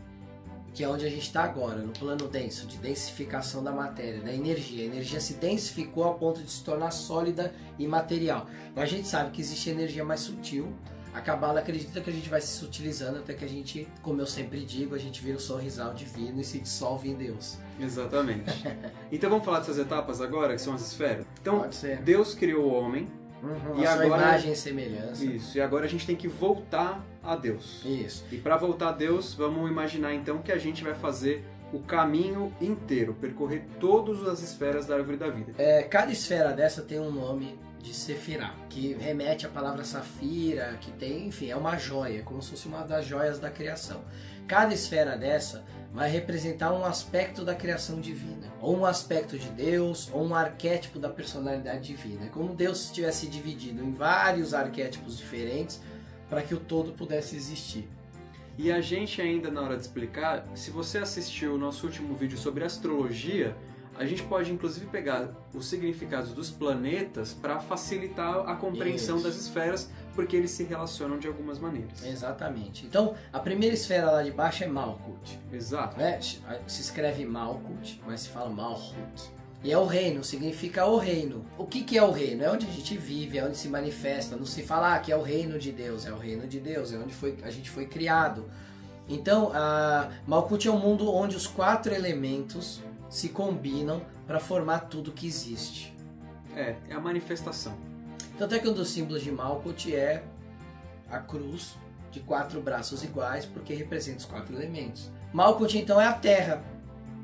Que 0.75 0.83
é 0.83 0.89
onde 0.89 1.07
a 1.07 1.09
gente 1.09 1.23
está 1.23 1.45
agora, 1.45 1.77
no 1.77 1.93
plano 1.93 2.27
denso, 2.27 2.67
de 2.67 2.77
densificação 2.79 3.63
da 3.63 3.71
matéria, 3.71 4.21
da 4.21 4.35
energia. 4.35 4.83
A 4.83 4.87
energia 4.87 5.21
se 5.21 5.35
densificou 5.35 6.05
a 6.05 6.15
ponto 6.15 6.43
de 6.43 6.51
se 6.51 6.65
tornar 6.65 6.91
sólida 6.91 7.55
e 7.79 7.87
material. 7.87 8.49
Mas 8.75 8.85
a 8.85 8.87
gente 8.87 9.07
sabe 9.07 9.31
que 9.31 9.41
existe 9.41 9.71
energia 9.71 10.05
mais 10.05 10.21
sutil. 10.21 10.75
A 11.15 11.21
Cabala 11.21 11.61
acredita 11.61 12.01
que 12.01 12.11
a 12.11 12.13
gente 12.13 12.29
vai 12.29 12.41
se 12.41 12.59
sutilizando 12.59 13.21
até 13.21 13.35
que 13.35 13.45
a 13.45 13.49
gente, 13.49 13.87
como 14.03 14.21
eu 14.21 14.27
sempre 14.27 14.65
digo, 14.65 14.97
a 14.97 14.99
gente 14.99 15.23
vira 15.23 15.37
o 15.37 15.41
sorrisal 15.41 15.95
divino 15.95 16.41
e 16.41 16.45
se 16.45 16.59
dissolve 16.59 17.09
em 17.09 17.15
Deus. 17.15 17.57
exatamente. 17.79 18.51
então 19.13 19.31
vamos 19.31 19.45
falar 19.45 19.61
dessas 19.61 19.79
etapas 19.79 20.21
agora, 20.21 20.55
que 20.55 20.61
são 20.61 20.75
as 20.75 20.83
esferas. 20.83 21.25
Então. 21.41 21.69
Deus 22.03 22.35
criou 22.35 22.65
o 22.65 22.75
homem, 22.75 23.09
Uhum, 23.45 23.81
E 23.81 23.87
agora- 23.87 24.07
imagem 24.07 24.53
e 24.53 24.57
semelhança. 24.57 25.25
isso, 25.25 25.59
e 25.59 25.61
agora 25.61 25.85
a 25.85 25.89
gente 25.89 26.07
tem 26.07 26.17
que 26.17 26.27
voltar 26.29 27.05
a 27.23 27.37
Deus. 27.37 27.83
Isso. 27.85 28.25
E 28.33 28.37
para 28.39 28.57
voltar 28.57 28.89
a 28.89 28.93
Deus, 28.93 29.35
vamos 29.35 29.71
imaginar 29.71 30.15
então 30.15 30.39
que 30.39 30.51
a 30.51 30.59
gente 30.59 30.83
vai 30.83 30.95
fazer 30.95 31.45
o 31.73 31.81
caminho 31.81 32.53
inteiro, 32.61 33.15
percorrer 33.21 33.65
todas 33.81 34.27
as 34.27 34.41
esferas 34.43 34.87
da 34.87 34.95
árvore 34.95 35.17
da 35.17 35.29
vida. 35.29 35.53
É, 35.59 35.83
cada 35.83 36.11
esfera 36.13 36.53
dessa 36.53 36.83
tem 36.83 37.01
um 37.01 37.11
nome 37.11 37.59
de 37.83 37.93
Sefirah, 37.93 38.55
que 38.71 38.95
remete 38.95 39.45
à 39.45 39.49
palavra 39.49 39.85
safira, 39.85 40.79
que 40.81 40.91
tem, 40.93 41.27
enfim, 41.27 41.51
é 41.51 41.57
uma 41.57 41.77
joia, 41.77 42.23
como 42.23 42.41
se 42.41 42.51
fosse 42.51 42.67
uma 42.67 42.83
das 42.83 43.05
joias 43.05 43.39
da 43.39 43.51
criação. 43.51 44.03
Cada 44.47 44.73
esfera 44.73 45.17
dessa 45.19 45.65
vai 45.95 46.11
representar 46.11 46.73
um 46.73 46.85
aspecto 46.85 47.45
da 47.45 47.55
criação 47.55 48.01
divina, 48.01 48.53
ou 48.61 48.77
um 48.77 48.85
aspecto 48.85 49.39
de 49.39 49.49
Deus, 49.51 50.11
ou 50.13 50.27
um 50.27 50.35
arquétipo 50.35 50.99
da 50.99 51.09
personalidade 51.09 51.87
divina. 51.87 52.27
É 52.27 52.29
como 52.29 52.53
Deus 52.53 52.91
tivesse 52.91 53.29
dividido 53.29 53.81
em 53.81 53.93
vários 53.93 54.53
arquétipos 54.53 55.17
diferentes 55.17 55.81
para 56.29 56.43
que 56.43 56.53
o 56.53 56.59
todo 56.59 56.93
pudesse 56.93 57.37
existir. 57.37 57.89
E 58.59 58.73
a 58.73 58.81
gente 58.81 59.23
ainda 59.23 59.53
na 59.53 59.63
hora 59.63 59.77
de 59.77 59.83
explicar, 59.83 60.45
se 60.57 60.73
você 60.73 60.99
assistiu 60.99 61.55
o 61.55 61.59
nosso 61.59 61.87
último 61.87 62.13
vídeo 62.17 62.37
sobre 62.37 62.65
astrologia, 62.65 63.57
a 63.97 64.05
gente 64.05 64.25
pode 64.25 64.51
inclusive 64.51 64.87
pegar 64.87 65.31
os 65.55 65.67
significados 65.67 66.33
dos 66.33 66.51
planetas 66.51 67.33
para 67.33 67.61
facilitar 67.61 68.49
a 68.49 68.57
compreensão 68.57 69.17
Isso. 69.19 69.27
das 69.27 69.37
esferas, 69.37 69.89
porque 70.15 70.37
eles 70.37 70.51
se 70.51 70.65
relacionam 70.65 71.19
de 71.19 71.27
algumas 71.27 71.59
maneiras. 71.59 72.05
Exatamente. 72.05 72.87
Então, 72.87 73.15
a 73.33 73.39
primeira 73.39 73.75
esfera 73.75 74.11
lá 74.11 74.23
de 74.23 74.31
baixo 74.31 74.65
é 74.65 74.67
Malkut. 74.67 75.39
Exato. 75.53 75.99
né? 75.99 76.21
Se 76.21 76.81
escreve 76.81 77.25
Malkut, 77.25 78.01
mas 78.07 78.21
se 78.21 78.29
fala 78.29 78.51
Malhut. 78.51 79.35
E 79.63 79.73
é 79.73 79.79
o 79.79 79.87
reino, 79.87 80.23
significa 80.23 80.85
o 80.85 80.99
reino. 80.99 81.45
O 81.57 81.65
que, 81.65 81.83
que 81.83 81.97
é 81.97 82.03
o 82.03 82.11
reino? 82.11 82.45
É 82.45 82.51
onde 82.51 82.67
a 82.67 82.71
gente 82.71 82.99
vive, 82.99 83.39
é 83.39 83.45
onde 83.45 83.57
se 83.57 83.67
manifesta. 83.69 84.37
Não 84.37 84.45
se 84.45 84.63
fala 84.63 84.95
ah, 84.95 84.99
que 84.99 85.11
é 85.11 85.17
o 85.17 85.23
reino 85.23 85.59
de 85.59 85.73
Deus, 85.73 86.05
é 86.05 86.13
o 86.13 86.19
reino 86.19 86.47
de 86.47 86.61
Deus, 86.61 86.93
é 86.93 86.99
onde 86.99 87.15
foi, 87.15 87.39
a 87.43 87.51
gente 87.51 87.71
foi 87.71 87.87
criado. 87.87 88.45
Então, 89.09 89.51
a 89.55 90.11
Malkut 90.27 90.69
é 90.69 90.71
um 90.71 90.79
mundo 90.79 91.11
onde 91.11 91.35
os 91.35 91.47
quatro 91.47 91.95
elementos 91.95 92.83
se 93.09 93.31
combinam 93.31 94.03
para 94.27 94.39
formar 94.39 94.81
tudo 94.81 95.13
que 95.13 95.27
existe. 95.27 95.95
É, 96.55 96.77
é 96.89 96.95
a 96.95 97.01
manifestação. 97.01 97.75
Tanto 98.39 98.55
é 98.55 98.59
que 98.59 98.69
um 98.69 98.73
dos 98.73 98.89
símbolos 98.89 99.23
de 99.23 99.31
Malkut 99.31 99.95
é 99.95 100.25
a 101.11 101.19
cruz 101.19 101.77
de 102.11 102.21
quatro 102.21 102.61
braços 102.61 103.03
iguais, 103.03 103.45
porque 103.45 103.75
representa 103.75 104.19
os 104.19 104.25
quatro 104.25 104.55
elementos. 104.55 105.11
Malkut 105.33 105.77
então 105.77 106.01
é 106.01 106.07
a 106.07 106.13
Terra, 106.13 106.63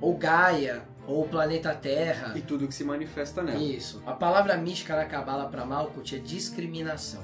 ou 0.00 0.16
Gaia, 0.16 0.82
ou 1.06 1.24
o 1.24 1.28
planeta 1.28 1.74
Terra. 1.74 2.36
E 2.36 2.40
tudo 2.40 2.66
que 2.66 2.74
se 2.74 2.84
manifesta 2.84 3.42
nela. 3.42 3.58
Isso. 3.58 4.02
A 4.06 4.12
palavra 4.12 4.56
mística 4.56 4.94
na 4.96 5.04
Cabala 5.04 5.48
para 5.48 5.64
Malkut 5.64 6.16
é 6.16 6.18
discriminação. 6.18 7.22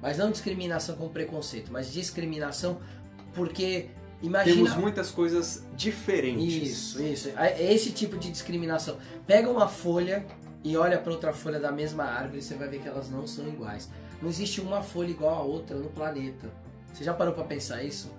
Mas 0.00 0.18
não 0.18 0.30
discriminação 0.30 0.96
com 0.96 1.08
preconceito, 1.08 1.72
mas 1.72 1.90
discriminação 1.90 2.78
porque 3.32 3.88
imagina 4.22 4.56
Temos 4.56 4.76
muitas 4.76 5.10
coisas 5.10 5.64
diferentes. 5.74 6.70
isso, 6.70 7.02
isso. 7.02 7.32
É 7.36 7.72
esse 7.72 7.90
tipo 7.90 8.18
de 8.18 8.30
discriminação. 8.30 8.98
Pega 9.26 9.50
uma 9.50 9.66
folha 9.66 10.26
e 10.64 10.78
olha 10.78 10.98
para 10.98 11.12
outra 11.12 11.32
folha 11.34 11.60
da 11.60 11.70
mesma 11.70 12.04
árvore, 12.04 12.40
você 12.40 12.54
vai 12.54 12.66
ver 12.66 12.80
que 12.80 12.88
elas 12.88 13.10
não 13.10 13.26
são 13.26 13.46
iguais. 13.46 13.90
Não 14.22 14.30
existe 14.30 14.62
uma 14.62 14.82
folha 14.82 15.10
igual 15.10 15.34
a 15.34 15.42
outra 15.42 15.76
no 15.76 15.90
planeta. 15.90 16.50
Você 16.90 17.04
já 17.04 17.12
parou 17.12 17.34
para 17.34 17.44
pensar 17.44 17.82
isso? 17.82 18.10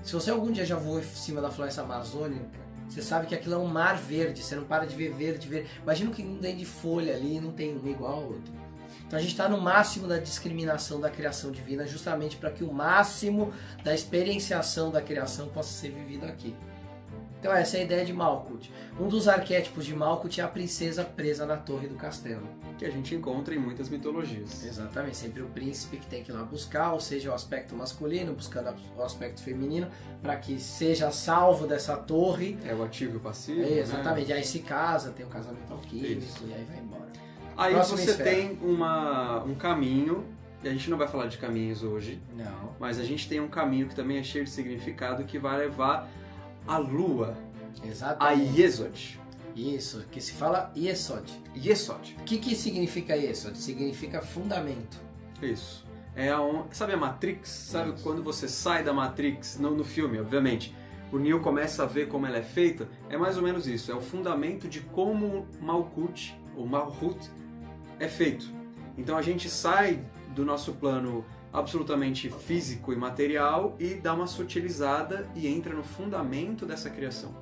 Se 0.00 0.12
você 0.12 0.30
algum 0.30 0.52
dia 0.52 0.64
já 0.64 0.76
voou 0.76 1.00
em 1.00 1.02
cima 1.02 1.40
da 1.40 1.50
floresta 1.50 1.82
amazônica, 1.82 2.46
você 2.88 3.02
sabe 3.02 3.26
que 3.26 3.34
aquilo 3.34 3.54
é 3.54 3.58
um 3.58 3.66
mar 3.66 3.96
verde, 3.96 4.40
você 4.40 4.54
não 4.54 4.64
para 4.64 4.86
de 4.86 4.94
ver 4.94 5.12
verde, 5.12 5.48
verde. 5.48 5.68
Imagina 5.82 6.12
que 6.12 6.22
não 6.22 6.36
tem 6.38 6.56
de 6.56 6.64
folha 6.64 7.14
ali, 7.14 7.40
não 7.40 7.50
tem 7.50 7.76
um 7.76 7.88
igual 7.88 8.14
ao 8.14 8.24
outro. 8.24 8.52
Então 9.06 9.18
a 9.18 9.22
gente 9.22 9.32
está 9.32 9.48
no 9.48 9.60
máximo 9.60 10.06
da 10.06 10.18
discriminação 10.18 11.00
da 11.00 11.10
criação 11.10 11.50
divina, 11.50 11.84
justamente 11.86 12.36
para 12.36 12.52
que 12.52 12.62
o 12.62 12.72
máximo 12.72 13.52
da 13.82 13.92
experienciação 13.92 14.92
da 14.92 15.02
criação 15.02 15.48
possa 15.48 15.72
ser 15.72 15.90
vivido 15.90 16.24
aqui. 16.24 16.54
Então 17.40 17.52
essa 17.54 17.78
é 17.78 17.80
a 17.80 17.84
ideia 17.84 18.04
de 18.04 18.12
Malkuth. 18.12 18.68
Um 19.00 19.08
dos 19.08 19.26
arquétipos 19.26 19.86
de 19.86 19.96
Malkuth 19.96 20.38
é 20.38 20.42
a 20.42 20.48
princesa 20.48 21.02
presa 21.02 21.46
na 21.46 21.56
torre 21.56 21.88
do 21.88 21.94
castelo. 21.94 22.46
Que 22.78 22.84
a 22.84 22.90
gente 22.90 23.14
encontra 23.14 23.54
em 23.54 23.58
muitas 23.58 23.88
mitologias. 23.88 24.62
Exatamente, 24.62 25.16
sempre 25.16 25.42
o 25.42 25.46
príncipe 25.46 25.96
que 25.96 26.06
tem 26.06 26.22
que 26.22 26.30
ir 26.30 26.34
lá 26.34 26.42
buscar, 26.44 26.92
ou 26.92 27.00
seja, 27.00 27.30
o 27.30 27.34
aspecto 27.34 27.74
masculino 27.74 28.34
buscando 28.34 28.74
o 28.94 29.02
aspecto 29.02 29.42
feminino, 29.42 29.88
para 30.20 30.36
que 30.36 30.60
seja 30.60 31.10
salvo 31.10 31.66
dessa 31.66 31.96
torre. 31.96 32.58
É 32.66 32.74
o 32.74 32.82
ativo 32.82 33.14
e 33.14 33.16
o 33.16 33.20
passivo. 33.20 33.60
É, 33.62 33.64
né? 33.64 33.78
exatamente, 33.80 34.32
aí 34.32 34.44
se 34.44 34.58
casa, 34.58 35.10
tem 35.10 35.24
um 35.24 35.30
casamento 35.30 35.72
alquímico 35.72 36.20
Isso. 36.20 36.44
e 36.46 36.52
aí 36.52 36.64
vai 36.64 36.78
embora. 36.78 37.08
Aí 37.56 37.72
Próxima 37.72 37.98
você 37.98 38.10
esfera. 38.10 38.30
tem 38.30 38.58
uma, 38.62 39.42
um 39.44 39.54
caminho, 39.54 40.26
e 40.62 40.68
a 40.68 40.72
gente 40.72 40.90
não 40.90 40.98
vai 40.98 41.08
falar 41.08 41.26
de 41.26 41.38
caminhos 41.38 41.82
hoje, 41.82 42.20
Não. 42.36 42.74
mas 42.78 42.98
a 42.98 43.04
gente 43.04 43.26
tem 43.26 43.40
um 43.40 43.48
caminho 43.48 43.88
que 43.88 43.94
também 43.94 44.18
é 44.18 44.22
cheio 44.22 44.44
de 44.44 44.50
significado 44.50 45.24
que 45.24 45.38
vai 45.38 45.58
levar 45.58 46.06
a 46.70 46.78
lua, 46.78 47.36
a 47.82 47.86
Exatamente. 47.86 48.60
Yesod. 48.60 49.20
Isso, 49.56 50.04
que 50.10 50.20
se 50.20 50.32
fala 50.32 50.72
Yesod. 50.76 51.30
Yesod. 51.56 52.16
O 52.20 52.24
que, 52.24 52.38
que 52.38 52.54
significa 52.54 53.16
Yesod? 53.16 53.58
Significa 53.58 54.22
fundamento. 54.22 54.98
Isso. 55.42 55.84
É 56.14 56.30
a, 56.30 56.40
on- 56.40 56.66
sabe 56.70 56.92
a 56.92 56.96
Matrix? 56.96 57.48
Sabe 57.48 57.90
Isso. 57.94 58.02
quando 58.02 58.22
você 58.22 58.46
sai 58.48 58.84
da 58.84 58.92
Matrix, 58.92 59.58
não 59.58 59.72
no 59.72 59.84
filme, 59.84 60.20
obviamente, 60.20 60.74
o 61.12 61.18
Neo 61.18 61.40
começa 61.40 61.82
a 61.82 61.86
ver 61.86 62.06
como 62.08 62.26
ela 62.26 62.38
é 62.38 62.42
feita? 62.42 62.88
É 63.08 63.16
mais 63.16 63.36
ou 63.36 63.42
menos 63.42 63.66
isso. 63.66 63.90
É 63.90 63.94
o 63.94 64.00
fundamento 64.00 64.68
de 64.68 64.80
como 64.80 65.46
Malkuth, 65.60 66.32
ou 66.56 66.66
Malhut, 66.66 67.18
é 67.98 68.06
feito. 68.06 68.46
Então 68.96 69.16
a 69.16 69.22
gente 69.22 69.48
sai 69.50 70.04
do 70.34 70.44
nosso 70.44 70.74
plano 70.74 71.24
absolutamente 71.52 72.30
físico 72.30 72.92
e 72.92 72.96
material 72.96 73.76
e 73.78 73.94
dá 73.94 74.14
uma 74.14 74.26
sutilizada 74.26 75.28
e 75.34 75.48
entra 75.48 75.74
no 75.74 75.82
fundamento 75.82 76.64
dessa 76.64 76.88
criação, 76.90 77.34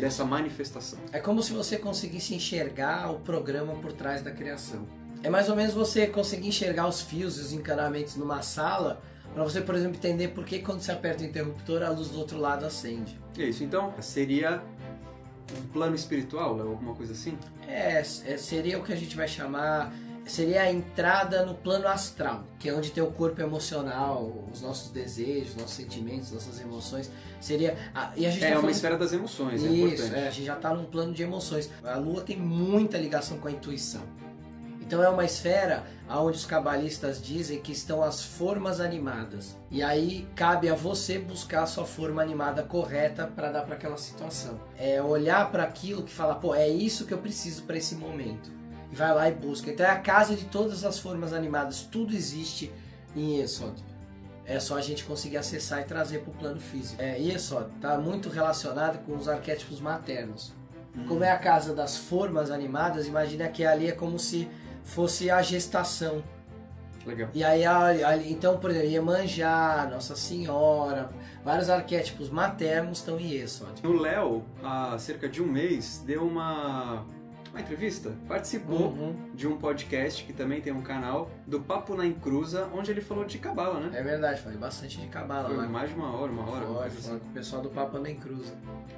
dessa 0.00 0.24
manifestação. 0.24 0.98
É 1.12 1.18
como 1.18 1.42
se 1.42 1.52
você 1.52 1.76
conseguisse 1.76 2.34
enxergar 2.34 3.10
o 3.10 3.20
programa 3.20 3.74
por 3.74 3.92
trás 3.92 4.22
da 4.22 4.30
criação. 4.30 4.86
É 5.22 5.30
mais 5.30 5.48
ou 5.48 5.54
menos 5.54 5.72
você 5.72 6.06
conseguir 6.06 6.48
enxergar 6.48 6.88
os 6.88 7.00
fios 7.00 7.38
e 7.38 7.40
os 7.40 7.52
encanamentos 7.52 8.16
numa 8.16 8.42
sala, 8.42 9.00
para 9.32 9.44
você, 9.44 9.60
por 9.60 9.74
exemplo, 9.74 9.96
entender 9.96 10.28
por 10.28 10.44
que 10.44 10.58
quando 10.58 10.80
você 10.80 10.92
aperta 10.92 11.22
o 11.22 11.26
interruptor 11.26 11.82
a 11.82 11.90
luz 11.90 12.08
do 12.08 12.18
outro 12.18 12.38
lado 12.38 12.66
acende. 12.66 13.18
É 13.38 13.44
isso. 13.44 13.64
Então 13.64 13.94
seria 14.00 14.62
um 15.56 15.66
plano 15.68 15.94
espiritual, 15.94 16.60
alguma 16.60 16.94
coisa 16.94 17.12
assim? 17.12 17.38
É, 17.66 17.98
é, 17.98 18.04
seria 18.04 18.78
o 18.78 18.82
que 18.82 18.92
a 18.92 18.96
gente 18.96 19.16
vai 19.16 19.28
chamar. 19.28 19.92
Seria 20.24 20.62
a 20.62 20.70
entrada 20.72 21.44
no 21.44 21.54
plano 21.54 21.88
astral, 21.88 22.44
que 22.58 22.68
é 22.68 22.74
onde 22.74 22.90
tem 22.92 23.02
o 23.02 23.10
corpo 23.10 23.40
emocional, 23.40 24.32
os 24.52 24.62
nossos 24.62 24.90
desejos, 24.90 25.56
nossos 25.56 25.72
sentimentos, 25.74 26.30
nossas 26.30 26.60
emoções. 26.60 27.10
Seria. 27.40 27.76
a- 27.92 28.12
e 28.16 28.24
a 28.24 28.30
gente 28.30 28.44
É 28.44 28.48
tá 28.48 28.54
uma 28.54 28.60
falando- 28.60 28.74
esfera 28.74 28.96
das 28.96 29.12
emoções, 29.12 29.62
é 29.64 29.66
Isso, 29.66 29.84
importante. 30.04 30.14
é, 30.14 30.28
a 30.28 30.30
gente 30.30 30.46
já 30.46 30.54
está 30.54 30.72
num 30.72 30.84
plano 30.84 31.12
de 31.12 31.22
emoções. 31.24 31.68
A 31.82 31.96
Lua 31.96 32.22
tem 32.22 32.36
muita 32.36 32.96
ligação 32.98 33.36
com 33.38 33.48
a 33.48 33.50
intuição. 33.50 34.02
Então 34.80 35.02
é 35.02 35.08
uma 35.08 35.24
esfera 35.24 35.84
onde 36.08 36.36
os 36.36 36.44
cabalistas 36.44 37.20
dizem 37.20 37.58
que 37.60 37.72
estão 37.72 38.02
as 38.02 38.22
formas 38.22 38.78
animadas. 38.78 39.56
E 39.70 39.82
aí 39.82 40.28
cabe 40.36 40.68
a 40.68 40.74
você 40.74 41.18
buscar 41.18 41.62
a 41.62 41.66
sua 41.66 41.84
forma 41.86 42.20
animada 42.22 42.62
correta 42.62 43.26
para 43.26 43.50
dar 43.50 43.62
para 43.62 43.74
aquela 43.74 43.96
situação. 43.96 44.60
É 44.78 45.02
olhar 45.02 45.50
para 45.50 45.62
aquilo 45.64 46.02
que 46.02 46.12
fala, 46.12 46.34
pô, 46.34 46.54
é 46.54 46.68
isso 46.68 47.06
que 47.06 47.14
eu 47.14 47.18
preciso 47.18 47.62
para 47.62 47.76
esse 47.78 47.94
momento. 47.96 48.50
E 48.92 48.94
vai 48.94 49.14
lá 49.14 49.28
e 49.28 49.32
busca. 49.32 49.70
Então 49.70 49.86
é 49.86 49.90
a 49.90 49.98
casa 49.98 50.36
de 50.36 50.44
todas 50.44 50.84
as 50.84 50.98
formas 50.98 51.32
animadas. 51.32 51.80
Tudo 51.80 52.14
existe 52.14 52.70
em 53.16 53.38
Yesod. 53.38 53.82
É 54.44 54.60
só 54.60 54.76
a 54.76 54.80
gente 54.82 55.04
conseguir 55.04 55.38
acessar 55.38 55.80
e 55.80 55.84
trazer 55.84 56.18
para 56.18 56.30
o 56.30 56.34
plano 56.34 56.60
físico. 56.60 57.00
É, 57.00 57.18
isso 57.18 57.58
está 57.74 57.96
muito 57.96 58.28
relacionado 58.28 59.04
com 59.06 59.16
os 59.16 59.28
arquétipos 59.28 59.80
maternos. 59.80 60.52
Como 61.08 61.24
é 61.24 61.30
a 61.30 61.38
casa 61.38 61.74
das 61.74 61.96
formas 61.96 62.50
animadas, 62.50 63.06
imagina 63.06 63.48
que 63.48 63.64
ali 63.64 63.88
é 63.88 63.92
como 63.92 64.18
se 64.18 64.46
fosse 64.84 65.30
a 65.30 65.40
gestação. 65.40 66.22
Legal. 67.06 67.30
E 67.34 67.42
aí, 67.42 68.30
então, 68.30 68.58
por 68.58 68.70
exemplo, 68.70 68.88
Iemanjá, 68.88 69.88
Nossa 69.90 70.14
Senhora, 70.14 71.10
vários 71.44 71.70
arquétipos 71.70 72.28
maternos 72.28 72.98
estão 72.98 73.18
em 73.18 73.32
Yesod. 73.32 73.84
O 73.84 73.92
Léo, 73.92 74.44
há 74.62 74.96
cerca 74.98 75.28
de 75.28 75.42
um 75.42 75.46
mês, 75.46 76.02
deu 76.06 76.24
uma, 76.24 77.04
uma 77.52 77.60
entrevista, 77.60 78.12
participou 78.26 78.88
Uhum. 78.88 79.14
de 79.34 79.46
um 79.46 79.58
podcast 79.58 80.24
que 80.24 80.32
também 80.32 80.60
tem 80.60 80.72
um 80.72 80.80
canal, 80.82 81.30
do 81.46 81.60
Papo 81.60 81.94
na 81.94 82.06
Encruza, 82.06 82.68
onde 82.74 82.90
ele 82.90 83.00
falou 83.02 83.24
de 83.24 83.38
cabala, 83.38 83.78
né? 83.78 83.90
É 83.98 84.02
verdade, 84.02 84.40
falei 84.40 84.56
bastante 84.58 84.98
de 84.98 85.06
cabala 85.08 85.48
Foi 85.48 85.56
lá. 85.58 85.66
mais 85.68 85.90
de 85.90 85.96
uma 85.96 86.10
hora, 86.16 86.32
uma 86.32 86.50
hora, 86.50 86.66
Foi, 86.66 86.86
assim. 86.86 87.10
com 87.10 87.16
o 87.26 87.30
pessoal 87.32 87.60
do 87.62 87.68
Papa 87.68 87.98
Nem 87.98 88.16
Cruza. 88.16 88.54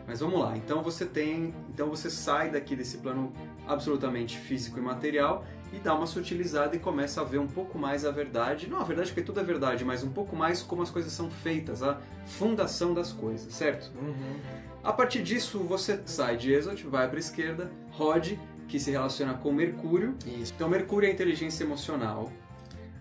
Mas 0.06 0.20
vamos 0.20 0.38
lá, 0.38 0.56
então 0.56 0.82
você 0.82 1.04
tem, 1.04 1.52
então 1.68 1.88
você 1.90 2.08
sai 2.08 2.50
daqui 2.50 2.76
desse 2.76 2.98
plano 2.98 3.32
absolutamente 3.66 4.38
físico 4.38 4.78
e 4.78 4.82
material 4.82 5.44
e 5.72 5.78
dá 5.78 5.92
uma 5.94 6.06
sutilizada 6.06 6.76
e 6.76 6.78
começa 6.78 7.20
a 7.20 7.24
ver 7.24 7.38
um 7.38 7.48
pouco 7.48 7.76
mais 7.76 8.04
a 8.04 8.10
verdade, 8.12 8.68
não 8.68 8.78
a 8.78 8.84
verdade 8.84 9.08
porque 9.10 9.22
tudo 9.22 9.40
é 9.40 9.42
verdade, 9.42 9.84
mas 9.84 10.04
um 10.04 10.10
pouco 10.10 10.36
mais 10.36 10.62
como 10.62 10.82
as 10.82 10.90
coisas 10.90 11.12
são 11.12 11.28
feitas, 11.28 11.82
a 11.82 11.98
fundação 12.26 12.94
das 12.94 13.10
coisas, 13.12 13.52
certo? 13.52 13.90
Uhum. 13.98 14.36
A 14.84 14.92
partir 14.92 15.22
disso, 15.22 15.60
você 15.60 16.00
sai 16.04 16.36
de 16.36 16.52
Exot, 16.52 16.86
vai 16.86 17.08
para 17.08 17.16
a 17.16 17.20
esquerda, 17.20 17.70
Rod, 17.92 18.32
que 18.68 18.78
se 18.78 18.90
relaciona 18.90 19.34
com 19.34 19.50
Mercúrio. 19.52 20.14
Isso. 20.26 20.52
Então, 20.54 20.68
Mercúrio 20.68 21.06
é 21.06 21.10
a 21.10 21.14
inteligência 21.14 21.64
emocional. 21.64 22.30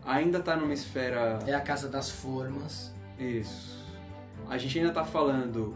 Ainda 0.06 0.40
está 0.40 0.56
numa 0.56 0.74
esfera. 0.74 1.40
É 1.46 1.54
a 1.54 1.60
casa 1.62 1.88
das 1.90 2.10
formas. 2.10 2.94
Isso. 3.20 3.84
A 4.50 4.58
gente 4.58 4.78
ainda 4.78 4.90
está 4.92 5.04
falando. 5.04 5.76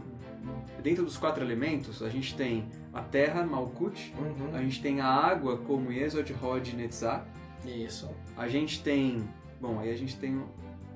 Dentro 0.82 1.04
dos 1.04 1.16
quatro 1.18 1.44
elementos, 1.44 2.02
a 2.02 2.08
gente 2.08 2.34
tem 2.36 2.68
a 2.94 3.02
terra, 3.02 3.42
Malkuth. 3.44 4.12
Uhum. 4.18 4.54
A 4.54 4.62
gente 4.62 4.80
tem 4.80 5.00
a 5.00 5.06
água, 5.06 5.58
como 5.58 5.92
Exot, 5.92 6.32
Rod 6.32 6.68
e 6.68 6.76
Netzah. 6.76 7.24
Isso. 7.64 8.08
A 8.36 8.48
gente 8.48 8.82
tem. 8.82 9.28
Bom, 9.60 9.78
aí 9.80 9.92
a 9.92 9.96
gente 9.96 10.16
tem. 10.16 10.42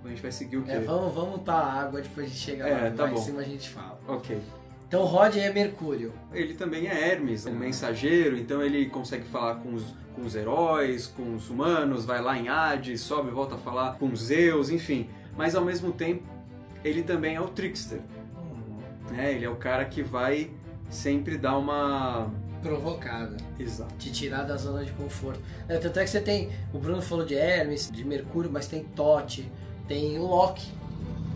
A 0.04 0.08
gente 0.08 0.22
vai 0.22 0.32
seguir 0.32 0.56
o 0.56 0.62
quê? 0.62 0.72
É, 0.72 0.80
vamos, 0.80 1.12
vamos 1.14 1.42
pra 1.42 1.54
água, 1.54 2.00
depois 2.00 2.26
a 2.26 2.28
gente 2.28 2.40
chega 2.40 2.66
É, 2.66 2.88
lá. 2.88 2.90
tá 2.96 3.06
bom. 3.06 3.14
em 3.14 3.16
cima 3.18 3.40
a 3.40 3.44
gente 3.44 3.68
fala. 3.68 4.00
Ok. 4.08 4.40
Então 4.92 5.06
Rod 5.06 5.34
é 5.38 5.50
Mercúrio. 5.50 6.12
Ele 6.34 6.52
também 6.52 6.86
é 6.86 7.12
Hermes, 7.12 7.46
um 7.46 7.54
mensageiro, 7.54 8.36
então 8.36 8.62
ele 8.62 8.84
consegue 8.84 9.24
falar 9.24 9.54
com 9.54 9.72
os, 9.72 9.84
com 10.14 10.20
os 10.20 10.34
heróis, 10.34 11.06
com 11.06 11.34
os 11.34 11.48
humanos, 11.48 12.04
vai 12.04 12.20
lá 12.20 12.36
em 12.36 12.50
Hades, 12.50 13.00
sobe 13.00 13.30
e 13.30 13.32
volta 13.32 13.54
a 13.54 13.58
falar 13.58 13.94
com 13.94 14.14
Zeus, 14.14 14.68
enfim. 14.68 15.08
Mas 15.34 15.54
ao 15.54 15.64
mesmo 15.64 15.92
tempo, 15.92 16.24
ele 16.84 17.02
também 17.02 17.36
é 17.36 17.40
o 17.40 17.48
trickster, 17.48 18.02
né? 19.10 19.32
Ele 19.32 19.46
é 19.46 19.48
o 19.48 19.56
cara 19.56 19.86
que 19.86 20.02
vai 20.02 20.50
sempre 20.90 21.38
dar 21.38 21.56
uma... 21.56 22.30
Provocada. 22.62 23.38
Exato. 23.58 23.94
Te 23.94 24.12
tirar 24.12 24.42
da 24.42 24.58
zona 24.58 24.84
de 24.84 24.92
conforto. 24.92 25.40
É, 25.70 25.78
tanto 25.78 26.00
é 26.00 26.04
que 26.04 26.10
você 26.10 26.20
tem. 26.20 26.50
O 26.70 26.78
Bruno 26.78 27.00
falou 27.00 27.24
de 27.24 27.34
Hermes, 27.34 27.90
de 27.90 28.04
Mercúrio, 28.04 28.50
mas 28.52 28.66
tem 28.66 28.84
Tote, 28.84 29.50
tem 29.88 30.18
Loki. 30.18 30.70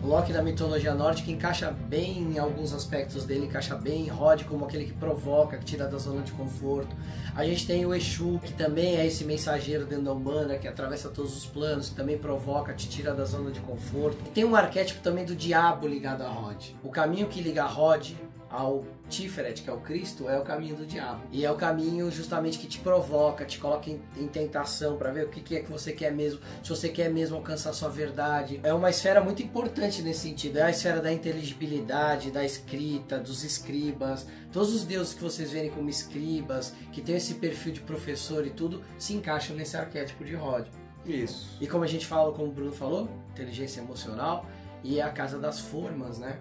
Loki 0.07 0.31
da 0.31 0.41
mitologia 0.41 0.93
nórdica 0.93 1.29
encaixa 1.29 1.69
bem 1.69 2.31
em 2.31 2.39
alguns 2.39 2.71
aspectos 2.71 3.25
dele, 3.25 3.47
encaixa 3.47 3.75
bem 3.75 4.03
em 4.03 4.07
Rod 4.07 4.45
como 4.45 4.63
aquele 4.63 4.85
que 4.85 4.93
provoca, 4.93 5.57
que 5.57 5.65
tira 5.65 5.85
da 5.85 5.97
zona 5.97 6.21
de 6.21 6.31
conforto. 6.31 6.95
A 7.35 7.43
gente 7.43 7.67
tem 7.67 7.85
o 7.85 7.93
Exu, 7.93 8.39
que 8.41 8.53
também 8.53 8.95
é 8.95 9.05
esse 9.05 9.25
mensageiro 9.25 9.85
dentro 9.85 10.05
da 10.05 10.13
Humana, 10.13 10.57
que 10.57 10.65
atravessa 10.65 11.09
todos 11.09 11.35
os 11.35 11.45
planos, 11.45 11.89
que 11.89 11.95
também 11.95 12.17
provoca, 12.17 12.73
te 12.73 12.87
tira 12.87 13.13
da 13.13 13.25
zona 13.25 13.51
de 13.51 13.59
conforto. 13.59 14.17
E 14.27 14.29
tem 14.29 14.45
um 14.45 14.55
arquétipo 14.55 15.01
também 15.01 15.25
do 15.25 15.35
diabo 15.35 15.85
ligado 15.85 16.21
a 16.21 16.29
Rod. 16.29 16.67
O 16.81 16.89
caminho 16.89 17.27
que 17.27 17.41
liga 17.41 17.65
Rod 17.65 18.13
ao 18.49 18.83
Tiferet, 19.09 19.61
que 19.61 19.69
é 19.69 19.73
o 19.73 19.79
Cristo, 19.79 20.29
é 20.29 20.39
o 20.39 20.43
caminho 20.43 20.75
do 20.75 20.85
diabo. 20.85 21.21
E 21.31 21.45
é 21.45 21.51
o 21.51 21.55
caminho 21.55 22.09
justamente 22.11 22.57
que 22.57 22.67
te 22.67 22.79
provoca, 22.79 23.45
te 23.45 23.59
coloca 23.59 23.89
em, 23.89 24.01
em 24.15 24.27
tentação 24.27 24.97
para 24.97 25.11
ver 25.11 25.25
o 25.25 25.29
que, 25.29 25.41
que 25.41 25.55
é 25.55 25.61
que 25.61 25.71
você 25.71 25.91
quer 25.91 26.11
mesmo, 26.11 26.39
se 26.63 26.69
você 26.69 26.89
quer 26.89 27.09
mesmo 27.09 27.37
alcançar 27.37 27.73
sua 27.73 27.89
verdade. 27.89 28.59
É 28.63 28.73
uma 28.73 28.89
esfera 28.89 29.21
muito 29.21 29.41
importante 29.41 30.01
nesse 30.01 30.21
sentido. 30.21 30.57
É 30.57 30.63
a 30.63 30.69
esfera 30.69 31.01
da 31.01 31.11
inteligibilidade, 31.11 32.31
da 32.31 32.43
escrita, 32.43 33.19
dos 33.19 33.43
escribas. 33.43 34.27
Todos 34.51 34.73
os 34.73 34.83
deuses 34.83 35.13
que 35.13 35.23
vocês 35.23 35.51
verem 35.51 35.69
como 35.69 35.89
escribas, 35.89 36.73
que 36.91 37.01
tem 37.01 37.15
esse 37.15 37.35
perfil 37.35 37.73
de 37.73 37.81
professor 37.81 38.45
e 38.45 38.49
tudo, 38.49 38.83
se 38.97 39.13
encaixam 39.13 39.55
nesse 39.55 39.77
arquétipo 39.77 40.23
de 40.23 40.35
Rod. 40.35 40.67
Isso. 41.05 41.57
E 41.61 41.67
como 41.67 41.83
a 41.83 41.87
gente 41.87 42.05
fala, 42.05 42.33
como 42.33 42.49
o 42.49 42.51
Bruno 42.51 42.73
falou, 42.73 43.09
inteligência 43.31 43.79
emocional 43.79 44.45
e 44.83 44.99
é 44.99 45.03
a 45.03 45.09
casa 45.09 45.39
das 45.39 45.59
formas, 45.59 46.19
né? 46.19 46.39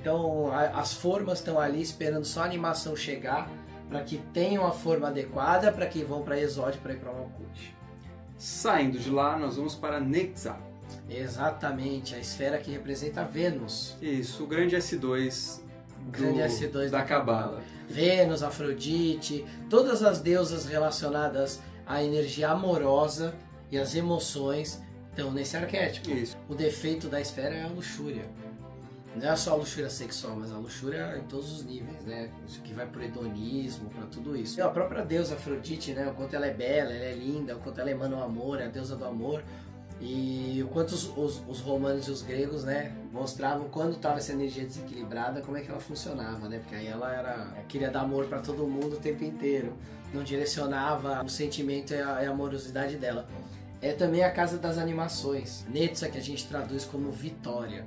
Então 0.00 0.50
a- 0.52 0.80
as 0.80 0.92
formas 0.94 1.38
estão 1.38 1.58
ali 1.58 1.80
esperando 1.82 2.24
só 2.24 2.42
a 2.42 2.44
animação 2.44 2.94
chegar 2.96 3.50
para 3.88 4.02
que 4.02 4.18
tenham 4.32 4.66
a 4.66 4.70
forma 4.70 5.08
adequada 5.08 5.72
para 5.72 5.86
que 5.86 6.02
vão 6.04 6.22
para 6.22 6.38
Exódio 6.38 6.80
para 6.80 6.92
ir 6.92 6.98
para 6.98 7.12
Malkuth. 7.12 7.74
Saindo 8.36 8.98
de 8.98 9.10
lá, 9.10 9.36
nós 9.38 9.56
vamos 9.56 9.74
para 9.74 9.98
Netzah. 9.98 10.58
Exatamente, 11.08 12.14
a 12.14 12.18
esfera 12.18 12.58
que 12.58 12.70
representa 12.70 13.24
Vênus. 13.24 13.96
Isso, 14.00 14.44
o 14.44 14.46
grande 14.46 14.76
S2 14.76 15.60
O 16.06 16.10
grande 16.10 16.34
do- 16.38 16.42
S2 16.44 16.90
da 16.90 16.98
da 16.98 17.04
Cabala. 17.04 17.60
Vênus, 17.88 18.42
Afrodite, 18.42 19.44
todas 19.68 20.02
as 20.02 20.20
deusas 20.20 20.66
relacionadas 20.66 21.60
à 21.86 22.02
energia 22.02 22.50
amorosa 22.50 23.34
e 23.70 23.78
às 23.78 23.94
emoções 23.94 24.80
estão 25.10 25.30
nesse 25.32 25.56
arquétipo. 25.56 26.10
Isso. 26.10 26.36
O 26.48 26.54
defeito 26.54 27.08
da 27.08 27.20
esfera 27.20 27.54
é 27.54 27.64
a 27.64 27.68
luxúria. 27.68 28.24
Não 29.20 29.30
é 29.32 29.36
só 29.36 29.52
a 29.52 29.56
luxúria 29.56 29.90
sexual, 29.90 30.36
mas 30.36 30.52
a 30.52 30.56
luxúria 30.58 31.16
em 31.18 31.22
todos 31.26 31.50
os 31.52 31.64
níveis, 31.64 32.04
né? 32.04 32.30
Isso 32.46 32.60
que 32.62 32.72
vai 32.72 32.86
pro 32.86 33.02
hedonismo, 33.02 33.88
para 33.90 34.06
tudo 34.06 34.36
isso. 34.36 34.58
E 34.58 34.62
a 34.62 34.68
própria 34.68 35.04
deusa 35.04 35.34
Afrodite, 35.34 35.92
né? 35.92 36.08
O 36.08 36.14
quanto 36.14 36.34
ela 36.36 36.46
é 36.46 36.54
bela, 36.54 36.92
ela 36.92 37.04
é 37.04 37.14
linda, 37.14 37.56
o 37.56 37.58
quanto 37.58 37.80
ela 37.80 37.90
emana 37.90 38.16
o 38.16 38.22
amor, 38.22 38.60
é 38.60 38.66
a 38.66 38.68
deusa 38.68 38.94
do 38.96 39.04
amor. 39.04 39.42
E 40.00 40.62
o 40.64 40.68
quanto 40.68 40.92
os, 40.92 41.08
os- 41.16 41.42
os 41.48 41.60
romanos 41.60 42.06
e 42.06 42.10
os 42.12 42.22
gregos, 42.22 42.62
né, 42.62 42.92
mostravam 43.12 43.68
quando 43.68 43.94
estava 43.96 44.18
essa 44.18 44.32
energia 44.32 44.64
desequilibrada, 44.64 45.40
como 45.40 45.56
é 45.56 45.60
que 45.60 45.68
ela 45.70 45.80
funcionava, 45.80 46.48
né? 46.48 46.60
Porque 46.60 46.76
aí 46.76 46.86
ela 46.86 47.12
era 47.12 47.48
queria 47.66 47.90
dar 47.90 48.02
amor 48.02 48.26
para 48.26 48.38
todo 48.40 48.64
mundo 48.68 48.94
o 48.94 49.00
tempo 49.00 49.24
inteiro, 49.24 49.76
não 50.14 50.22
direcionava 50.22 51.24
o 51.24 51.28
sentimento 51.28 51.92
e 51.92 52.00
a, 52.00 52.22
e 52.22 52.26
a 52.26 52.30
amorosidade 52.30 52.96
dela. 52.96 53.26
É 53.82 53.92
também 53.92 54.22
a 54.22 54.30
casa 54.30 54.56
das 54.58 54.78
animações. 54.78 55.64
Netza, 55.68 56.08
que 56.08 56.18
a 56.18 56.22
gente 56.22 56.46
traduz 56.46 56.84
como 56.84 57.10
vitória. 57.10 57.84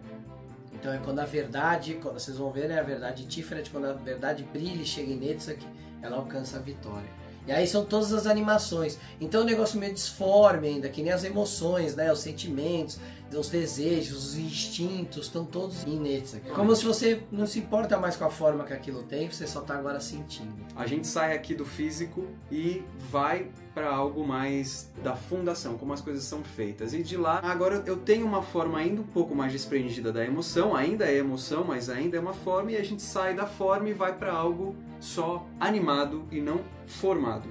Então 0.81 0.91
é 0.91 0.97
quando 0.97 1.19
a 1.19 1.25
verdade, 1.25 1.99
quando 2.01 2.15
vocês 2.15 2.37
vão 2.37 2.49
ver, 2.49 2.67
né, 2.67 2.79
a 2.79 2.83
verdade 2.83 3.27
Tiferet, 3.27 3.69
quando 3.69 3.85
a 3.85 3.93
verdade 3.93 4.43
brilha 4.51 4.81
e 4.81 4.85
chega 4.85 5.11
em 5.11 5.19
que 5.53 5.67
ela 6.01 6.17
alcança 6.17 6.57
a 6.57 6.59
vitória. 6.59 7.07
E 7.45 7.51
aí 7.51 7.67
são 7.67 7.85
todas 7.85 8.11
as 8.11 8.25
animações. 8.25 8.97
Então 9.19 9.41
é 9.41 9.43
um 9.43 9.47
negócio 9.47 9.79
meio 9.79 9.93
disforme 9.93 10.67
ainda, 10.67 10.89
que 10.89 11.03
nem 11.03 11.11
as 11.11 11.23
emoções, 11.23 11.95
né, 11.95 12.11
os 12.11 12.17
sentimentos, 12.17 12.99
os 13.37 13.49
desejos, 13.49 14.25
os 14.25 14.37
instintos, 14.37 15.27
estão 15.27 15.45
todos 15.45 15.85
em 15.85 15.99
Netza. 15.99 16.39
Como 16.53 16.75
se 16.75 16.85
você 16.85 17.23
não 17.31 17.45
se 17.45 17.59
importa 17.59 17.97
mais 17.97 18.15
com 18.15 18.25
a 18.25 18.29
forma 18.29 18.63
que 18.63 18.73
aquilo 18.73 19.03
tem, 19.03 19.29
você 19.29 19.47
só 19.47 19.61
tá 19.61 19.75
agora 19.75 19.99
sentindo. 19.99 20.53
A 20.75 20.85
gente 20.85 21.07
sai 21.07 21.35
aqui 21.35 21.55
do 21.55 21.65
físico 21.65 22.27
e 22.51 22.83
vai 23.09 23.49
para 23.73 23.89
algo 23.89 24.25
mais 24.25 24.91
da 25.01 25.15
fundação, 25.15 25.77
como 25.77 25.93
as 25.93 26.01
coisas 26.01 26.23
são 26.23 26.43
feitas. 26.43 26.93
E 26.93 27.01
de 27.01 27.15
lá, 27.15 27.39
agora 27.43 27.83
eu 27.85 27.97
tenho 27.97 28.25
uma 28.25 28.41
forma 28.41 28.77
ainda 28.77 29.01
um 29.01 29.07
pouco 29.07 29.33
mais 29.33 29.51
desprendida 29.51 30.11
da 30.11 30.25
emoção, 30.25 30.75
ainda 30.75 31.05
é 31.05 31.17
emoção, 31.17 31.63
mas 31.63 31.89
ainda 31.89 32.17
é 32.17 32.19
uma 32.19 32.33
forma, 32.33 32.71
e 32.71 32.77
a 32.77 32.83
gente 32.83 33.01
sai 33.01 33.33
da 33.33 33.45
forma 33.45 33.89
e 33.89 33.93
vai 33.93 34.17
para 34.17 34.33
algo 34.33 34.75
só 34.99 35.45
animado 35.59 36.27
e 36.31 36.41
não 36.41 36.61
formado, 36.85 37.47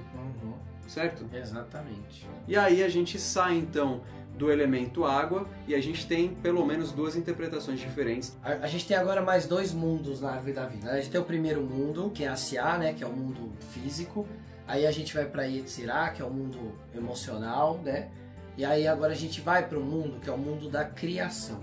certo? 0.87 1.25
Exatamente. 1.33 2.27
E 2.47 2.55
aí 2.55 2.83
a 2.83 2.89
gente 2.89 3.19
sai 3.19 3.57
então 3.57 4.01
do 4.41 4.51
elemento 4.51 5.05
água 5.05 5.47
e 5.67 5.75
a 5.75 5.79
gente 5.79 6.07
tem 6.07 6.29
pelo 6.29 6.65
menos 6.65 6.91
duas 6.91 7.15
interpretações 7.15 7.79
diferentes. 7.79 8.35
A, 8.43 8.53
a 8.53 8.67
gente 8.67 8.87
tem 8.87 8.97
agora 8.97 9.21
mais 9.21 9.45
dois 9.45 9.71
mundos 9.71 10.19
na 10.19 10.31
árvore 10.31 10.53
da 10.53 10.65
vida. 10.65 10.87
né? 10.87 10.93
A 10.93 10.95
gente 10.95 11.11
tem 11.11 11.21
o 11.21 11.23
primeiro 11.23 11.61
mundo, 11.61 12.09
que 12.11 12.23
é 12.23 12.27
a 12.27 12.35
Siá, 12.35 12.75
né, 12.75 12.91
que 12.91 13.03
é 13.03 13.07
o 13.07 13.13
mundo 13.13 13.51
físico. 13.71 14.27
Aí 14.67 14.87
a 14.87 14.91
gente 14.91 15.13
vai 15.13 15.25
para 15.25 15.43
Yetzirah, 15.43 16.09
que 16.09 16.23
é 16.23 16.25
o 16.25 16.31
mundo 16.31 16.57
emocional, 16.95 17.79
né? 17.83 18.09
E 18.57 18.65
aí 18.65 18.87
agora 18.87 19.13
a 19.13 19.15
gente 19.15 19.41
vai 19.41 19.67
para 19.67 19.77
o 19.77 19.83
mundo 19.83 20.19
que 20.19 20.29
é 20.29 20.33
o 20.33 20.37
mundo 20.37 20.69
da 20.69 20.85
criação. 20.85 21.59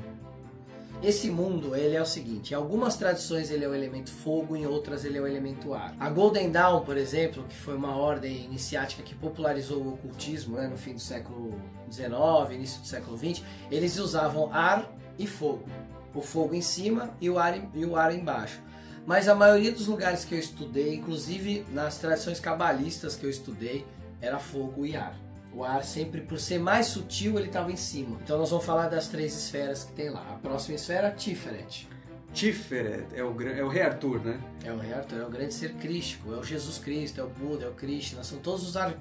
Esse 1.00 1.31
mundo, 1.31 1.76
ele 1.76 1.95
é 1.95 2.02
o 2.02 2.07
seguinte, 2.07 2.50
em 2.50 2.57
algumas 2.57 2.97
tradições 2.97 3.52
ele 3.52 3.64
é 3.64 3.69
o 3.69 3.75
elemento 3.75 4.11
fogo, 4.11 4.57
em 4.57 4.67
outras 4.67 5.05
ele 5.05 5.17
é 5.17 5.21
o 5.21 5.28
elemento 5.28 5.73
ar. 5.73 5.95
A 6.00 6.11
Golden 6.11 6.50
Dawn, 6.50 6.81
por 6.81 6.97
exemplo, 6.97 7.45
que 7.45 7.55
foi 7.55 7.76
uma 7.76 7.97
ordem 7.97 8.45
iniciática 8.45 9.05
que 9.05 9.14
popularizou 9.14 9.81
o 9.81 9.95
ocultismo 9.95 10.57
né, 10.57 10.67
no 10.67 10.76
fim 10.76 10.95
do 10.95 11.00
século 11.00 11.55
XIX, 11.88 12.11
início 12.52 12.81
do 12.81 12.87
século 12.88 13.17
XX, 13.17 13.45
eles 13.71 13.97
usavam 13.99 14.52
ar 14.52 14.93
e 15.17 15.25
fogo. 15.25 15.64
O 16.12 16.21
fogo 16.21 16.52
em 16.52 16.61
cima 16.61 17.14
e 17.21 17.31
o 17.31 17.38
ar, 17.38 17.57
e 17.75 17.85
o 17.85 17.95
ar 17.95 18.12
embaixo. 18.12 18.61
Mas 19.07 19.28
a 19.28 19.37
maioria 19.37 19.71
dos 19.71 19.87
lugares 19.87 20.25
que 20.25 20.35
eu 20.35 20.38
estudei, 20.38 20.97
inclusive 20.97 21.64
nas 21.71 21.99
tradições 21.99 22.40
cabalistas 22.40 23.14
que 23.14 23.25
eu 23.25 23.31
estudei, 23.31 23.87
era 24.21 24.40
fogo 24.40 24.85
e 24.85 24.97
ar. 24.97 25.27
O 25.58 25.64
ar 25.64 25.82
sempre, 25.82 26.21
por 26.21 26.38
ser 26.38 26.60
mais 26.60 26.86
sutil, 26.86 27.36
ele 27.36 27.49
estava 27.49 27.73
em 27.73 27.76
cima. 27.76 28.16
Então 28.23 28.38
nós 28.38 28.49
vamos 28.50 28.64
falar 28.64 28.86
das 28.86 29.08
três 29.08 29.34
esferas 29.36 29.82
que 29.82 29.90
tem 29.90 30.08
lá. 30.08 30.25
A 30.30 30.34
próxima 30.38 30.76
esfera, 30.76 31.10
Tiferet. 31.10 31.88
Tiferet 32.32 33.06
é 33.12 33.25
o, 33.25 33.42
é 33.42 33.64
o 33.64 33.68
rei 33.68 33.82
Arthur, 33.82 34.25
né? 34.25 34.40
É 34.62 34.73
o 34.73 34.78
rei 34.78 34.92
Arthur, 34.92 35.18
é 35.18 35.26
o 35.26 35.28
grande 35.28 35.52
ser 35.52 35.73
crístico, 35.73 36.32
é 36.32 36.36
o 36.36 36.44
Jesus 36.44 36.78
Cristo, 36.78 37.21
é 37.21 37.25
o 37.25 37.28
Buda, 37.28 37.64
é 37.64 37.68
o 37.68 37.73
Krishna, 37.73 38.23
são 38.23 38.38
todos 38.38 38.68
os, 38.68 38.76
ar- 38.76 38.94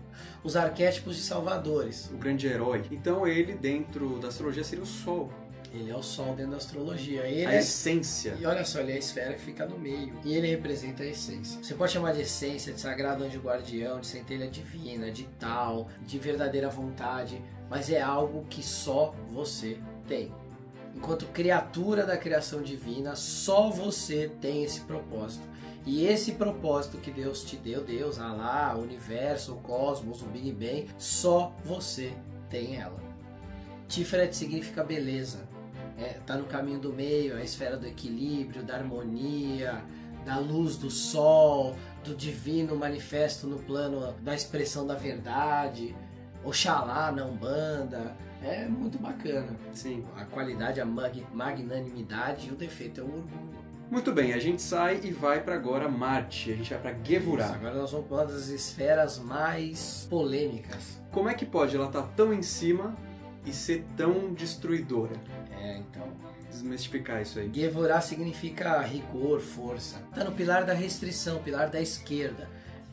os 0.44 0.56
arquétipos 0.56 1.16
de 1.16 1.22
salvadores. 1.22 2.10
O 2.12 2.18
grande 2.18 2.48
herói. 2.48 2.84
Então 2.90 3.28
ele, 3.28 3.54
dentro 3.54 4.18
da 4.18 4.30
astrologia, 4.30 4.64
seria 4.64 4.84
o 4.84 4.88
sol, 4.88 5.32
Ele 5.80 5.92
é 5.92 5.96
o 5.96 6.02
sol 6.02 6.34
dentro 6.36 6.52
da 6.52 6.58
astrologia. 6.58 7.22
Ele 7.28 7.46
a 7.46 7.54
é 7.54 7.60
essência. 7.60 8.36
E 8.40 8.46
olha 8.46 8.66
só, 8.66 8.80
ele 8.80 8.92
é 8.92 8.96
a 8.96 9.00
esfera 9.00 9.34
que 9.34 9.42
fica 9.42 9.66
no 9.66 9.78
meio. 9.78 10.20
E 10.26 10.34
ele 10.34 10.48
representa 10.48 11.04
a 11.04 11.06
essência. 11.06 11.62
Você 11.64 11.74
pode 11.76 11.92
chamar 11.92 12.14
de 12.14 12.22
essência, 12.22 12.74
de 12.74 12.80
sagrado 12.80 13.24
anjo 13.24 13.40
guardião, 13.40 14.00
de 14.00 14.08
centelha 14.08 14.50
divina, 14.50 15.12
de 15.12 15.26
tal, 15.40 15.88
de 16.02 16.18
verdadeira 16.18 16.70
vontade, 16.70 17.42
mas 17.70 17.90
é 17.90 18.02
algo 18.02 18.46
que 18.50 18.64
só 18.64 19.14
você 19.32 19.78
tem. 20.08 20.34
Enquanto 20.96 21.28
criatura 21.28 22.06
da 22.06 22.18
criação 22.18 22.64
divina, 22.64 23.16
só 23.16 23.70
você 23.70 24.32
tem 24.42 24.64
esse 24.64 24.82
propósito. 24.82 25.48
E 25.86 26.06
esse 26.06 26.34
propósito 26.34 26.98
que 26.98 27.12
Deus 27.12 27.44
te 27.44 27.56
deu, 27.56 27.84
Deus, 27.84 28.20
Alá, 28.20 28.76
o 28.76 28.82
universo, 28.82 29.54
o 29.54 29.58
cosmos, 29.58 30.22
o 30.22 30.26
Big 30.26 30.52
Bang, 30.52 30.88
só 30.98 31.56
você 31.64 32.12
tem 32.50 32.76
ela. 32.76 33.00
Tiferet 33.88 34.36
significa 34.36 34.84
beleza, 34.84 35.48
é, 35.98 36.20
tá 36.26 36.36
no 36.38 36.46
caminho 36.46 36.80
do 36.80 36.94
meio, 36.94 37.36
a 37.36 37.44
esfera 37.44 37.78
do 37.78 37.88
equilíbrio, 37.88 38.64
da 38.64 38.76
harmonia, 38.76 39.84
da 40.26 40.38
luz 40.38 40.78
do 40.78 40.90
sol, 40.92 41.76
do 42.04 42.14
divino 42.16 42.76
manifesto 42.76 43.48
no 43.48 43.58
plano 43.60 44.14
da 44.22 44.36
expressão 44.36 44.86
da 44.86 44.96
verdade, 44.96 45.96
Oxalá 46.44 47.12
na 47.12 47.26
Umbanda. 47.26 48.16
É 48.44 48.66
muito 48.68 49.00
bacana. 49.00 49.48
Sim. 49.74 50.06
A 50.16 50.24
qualidade, 50.26 50.80
a 50.80 50.86
mag- 50.86 51.26
magnanimidade 51.34 52.50
e 52.50 52.52
o 52.52 52.56
defeito 52.56 53.02
é 53.02 53.04
o 53.04 53.08
orgulho. 53.08 53.58
Muito 53.90 54.12
bem, 54.12 54.34
a 54.34 54.40
gente 54.40 54.62
sai 54.62 55.00
e 55.04 55.12
vai 55.12 55.42
para 55.42 55.56
agora 55.56 55.88
Marte. 55.90 56.52
A 56.52 56.56
gente 56.56 56.70
vai 56.70 56.80
para 56.80 56.92
Isso, 56.92 57.06
Gevurah. 57.06 57.54
Agora 57.54 57.76
nós 57.76 57.92
vamos 57.92 58.08
para 58.08 58.18
uma 58.18 58.26
das 58.26 58.48
esferas 58.50 59.18
mais 59.18 60.06
polêmicas. 60.10 61.02
Como 61.12 61.30
é 61.30 61.34
que 61.34 61.46
pode 61.46 61.76
ela 61.76 61.88
estar 61.88 62.04
tão 62.16 62.34
em 62.34 62.44
cima 62.44 62.94
e 63.46 63.54
ser 63.54 63.86
tão 63.96 64.34
destruidora? 64.34 65.14
É, 65.62 65.78
então. 65.78 66.08
Desmistificar 66.50 67.22
isso 67.22 67.40
aí. 67.40 67.52
Gevurah 67.54 68.02
significa 68.02 68.80
rigor, 68.82 69.40
força. 69.40 70.02
Está 70.10 70.24
no 70.24 70.32
pilar 70.32 70.66
da 70.66 70.74
restrição, 70.74 71.40
pilar 71.40 71.70
da 71.70 71.82
esquerda. 71.82 72.50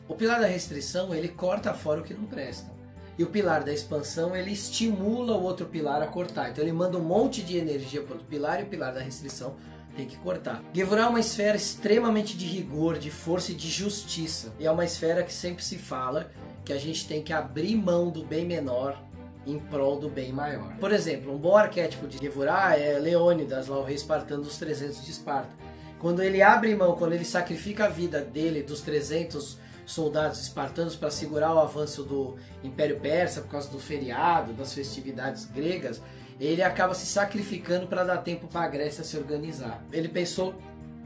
O 0.07 0.13
pilar 0.13 0.39
da 0.39 0.47
restrição, 0.47 1.15
ele 1.15 1.29
corta 1.29 1.73
fora 1.73 2.01
o 2.01 2.03
que 2.03 2.13
não 2.13 2.25
presta. 2.25 2.71
E 3.17 3.23
o 3.23 3.27
pilar 3.27 3.63
da 3.63 3.73
expansão, 3.73 4.35
ele 4.35 4.51
estimula 4.51 5.37
o 5.37 5.43
outro 5.43 5.65
pilar 5.65 6.01
a 6.01 6.07
cortar. 6.07 6.49
Então 6.49 6.63
ele 6.63 6.73
manda 6.73 6.97
um 6.97 7.03
monte 7.03 7.41
de 7.41 7.57
energia 7.57 8.01
para 8.01 8.13
outro 8.13 8.27
pilar 8.27 8.59
e 8.59 8.63
o 8.63 8.67
pilar 8.67 8.93
da 8.93 8.99
restrição 8.99 9.55
tem 9.95 10.05
que 10.05 10.17
cortar. 10.17 10.61
Gevurah 10.73 11.03
é 11.03 11.07
uma 11.07 11.19
esfera 11.21 11.55
extremamente 11.55 12.35
de 12.35 12.45
rigor, 12.45 12.97
de 12.97 13.09
força 13.09 13.53
e 13.53 13.55
de 13.55 13.69
justiça. 13.69 14.53
E 14.59 14.65
é 14.65 14.71
uma 14.71 14.83
esfera 14.83 15.23
que 15.23 15.31
sempre 15.31 15.63
se 15.63 15.77
fala 15.77 16.29
que 16.65 16.73
a 16.73 16.77
gente 16.77 17.07
tem 17.07 17.23
que 17.23 17.31
abrir 17.31 17.75
mão 17.75 18.09
do 18.09 18.23
bem 18.25 18.45
menor 18.45 19.01
em 19.45 19.59
prol 19.59 19.99
do 19.99 20.09
bem 20.09 20.31
maior. 20.31 20.75
Por 20.77 20.91
exemplo, 20.91 21.33
um 21.33 21.37
bom 21.37 21.55
arquétipo 21.55 22.07
de 22.07 22.17
Gevurah 22.17 22.77
é 22.77 22.97
Leônidas, 22.97 23.67
lá 23.67 23.77
o 23.77 23.83
rei 23.83 23.95
espartano 23.95 24.43
dos 24.43 24.57
300 24.57 25.03
de 25.03 25.11
Esparta. 25.11 25.51
Quando 25.99 26.21
ele 26.21 26.41
abre 26.41 26.75
mão, 26.75 26.95
quando 26.95 27.13
ele 27.13 27.25
sacrifica 27.25 27.85
a 27.85 27.89
vida 27.89 28.21
dele, 28.21 28.63
dos 28.63 28.81
300 28.81 29.57
soldados 29.85 30.41
espartanos 30.41 30.95
para 30.95 31.11
segurar 31.11 31.53
o 31.53 31.59
avanço 31.59 32.03
do 32.03 32.35
Império 32.63 32.99
Persa 32.99 33.41
por 33.41 33.49
causa 33.49 33.69
do 33.69 33.79
feriado, 33.79 34.53
das 34.53 34.73
festividades 34.73 35.45
gregas, 35.45 36.01
ele 36.39 36.61
acaba 36.61 36.93
se 36.93 37.05
sacrificando 37.05 37.87
para 37.87 38.03
dar 38.03 38.17
tempo 38.17 38.47
para 38.47 38.65
a 38.65 38.67
Grécia 38.67 39.03
se 39.03 39.17
organizar. 39.17 39.83
Ele 39.91 40.09
pensou 40.09 40.55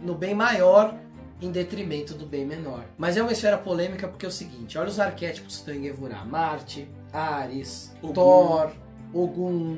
no 0.01 0.15
bem 0.15 0.33
maior 0.33 0.97
em 1.41 1.51
detrimento 1.51 2.13
do 2.13 2.25
bem 2.25 2.45
menor. 2.45 2.85
Mas 2.97 3.15
é 3.15 3.21
uma 3.21 3.31
esfera 3.31 3.57
polêmica 3.57 4.07
porque 4.07 4.25
é 4.25 4.29
o 4.29 4.31
seguinte, 4.31 4.77
olha 4.77 4.89
os 4.89 4.99
arquétipos 4.99 5.55
que 5.55 5.59
estão 5.59 5.73
em 5.73 5.83
Gevurah. 5.83 6.25
Marte, 6.25 6.89
Ares, 7.13 7.93
Ogum. 8.01 8.13
Thor, 8.13 8.71
Ogum. 9.13 9.77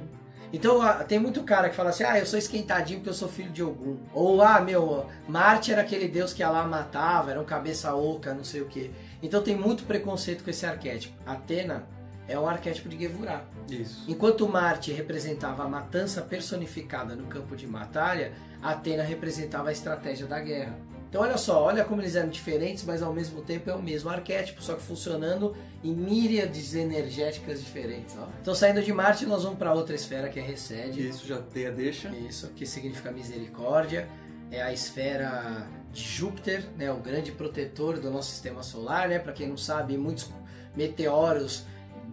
Então 0.54 0.82
ah, 0.82 1.04
tem 1.04 1.18
muito 1.18 1.44
cara 1.44 1.70
que 1.70 1.76
fala 1.76 1.92
assim, 1.92 2.04
ah, 2.04 2.20
eu 2.20 2.26
sou 2.26 2.38
esquentadinho 2.38 3.00
porque 3.00 3.10
eu 3.10 3.14
sou 3.14 3.30
filho 3.30 3.52
de 3.52 3.64
Ogum. 3.64 3.98
Ou, 4.14 4.42
ah, 4.42 4.60
meu, 4.60 5.06
Marte 5.28 5.72
era 5.72 5.82
aquele 5.82 6.08
deus 6.08 6.34
que 6.34 6.44
lá 6.44 6.68
matava, 6.68 7.32
era 7.32 7.40
um 7.40 7.46
cabeça 7.46 7.96
oca, 7.96 8.34
não 8.34 8.44
sei 8.44 8.62
o 8.62 8.66
que. 8.66 8.92
Então 9.24 9.42
tem 9.42 9.56
muito 9.56 9.84
preconceito 9.84 10.44
com 10.44 10.50
esse 10.50 10.66
arquétipo. 10.66 11.14
Atena 11.26 11.88
é 12.28 12.38
um 12.38 12.48
arquétipo 12.48 12.90
de 12.90 13.00
Gevurah. 13.00 13.44
Isso. 13.70 14.04
Enquanto 14.08 14.48
Marte 14.48 14.92
representava 14.92 15.64
a 15.64 15.68
matança 15.68 16.22
personificada 16.22 17.16
no 17.16 17.28
campo 17.28 17.56
de 17.56 17.66
batalha, 17.66 18.34
Atena 18.62 19.04
representava 19.04 19.70
a 19.70 19.72
estratégia 19.72 20.28
da 20.28 20.40
guerra. 20.40 20.78
Então 21.12 21.24
olha 21.24 21.38
só, 21.38 21.62
olha 21.62 21.84
como 21.84 22.02
eles 22.02 22.16
eram 22.16 22.30
diferentes, 22.30 22.86
mas 22.86 23.04
ao 23.04 23.12
mesmo 23.12 23.42
tempo 23.42 23.70
é 23.70 23.76
o 23.76 23.82
mesmo 23.82 24.10
arquétipo, 24.10 24.64
só 24.64 24.76
que 24.76 24.82
funcionando 24.82 25.54
em 25.84 25.94
míriades 25.94 26.74
energéticas 26.74 27.60
diferentes. 27.62 28.16
Ó. 28.18 28.26
Então 28.42 28.56
saindo 28.56 28.82
de 28.82 28.94
Marte, 28.94 29.26
nós 29.26 29.44
vamos 29.44 29.60
para 29.60 29.74
outra 29.74 29.94
esfera 29.94 30.30
que 30.30 30.40
é 30.40 30.42
Recede. 30.42 31.06
Isso 31.06 31.28
já 31.28 31.42
tem 31.42 31.68
a 31.68 31.70
deixa. 31.70 32.08
Isso, 32.16 32.48
que 32.56 32.66
significa 32.66 33.12
misericórdia. 33.12 34.08
É 34.50 34.62
a 34.62 34.72
esfera 34.72 35.68
de 35.92 36.02
Júpiter, 36.02 36.64
né, 36.78 36.90
o 36.90 36.98
grande 36.98 37.34
protetor 37.34 38.00
do 38.00 38.10
nosso 38.10 38.32
sistema 38.32 38.64
solar, 38.64 39.10
né? 39.10 39.20
Para 39.20 39.34
quem 39.34 39.50
não 39.50 39.58
sabe, 39.58 39.98
muitos 39.98 40.30
meteoros 40.74 41.66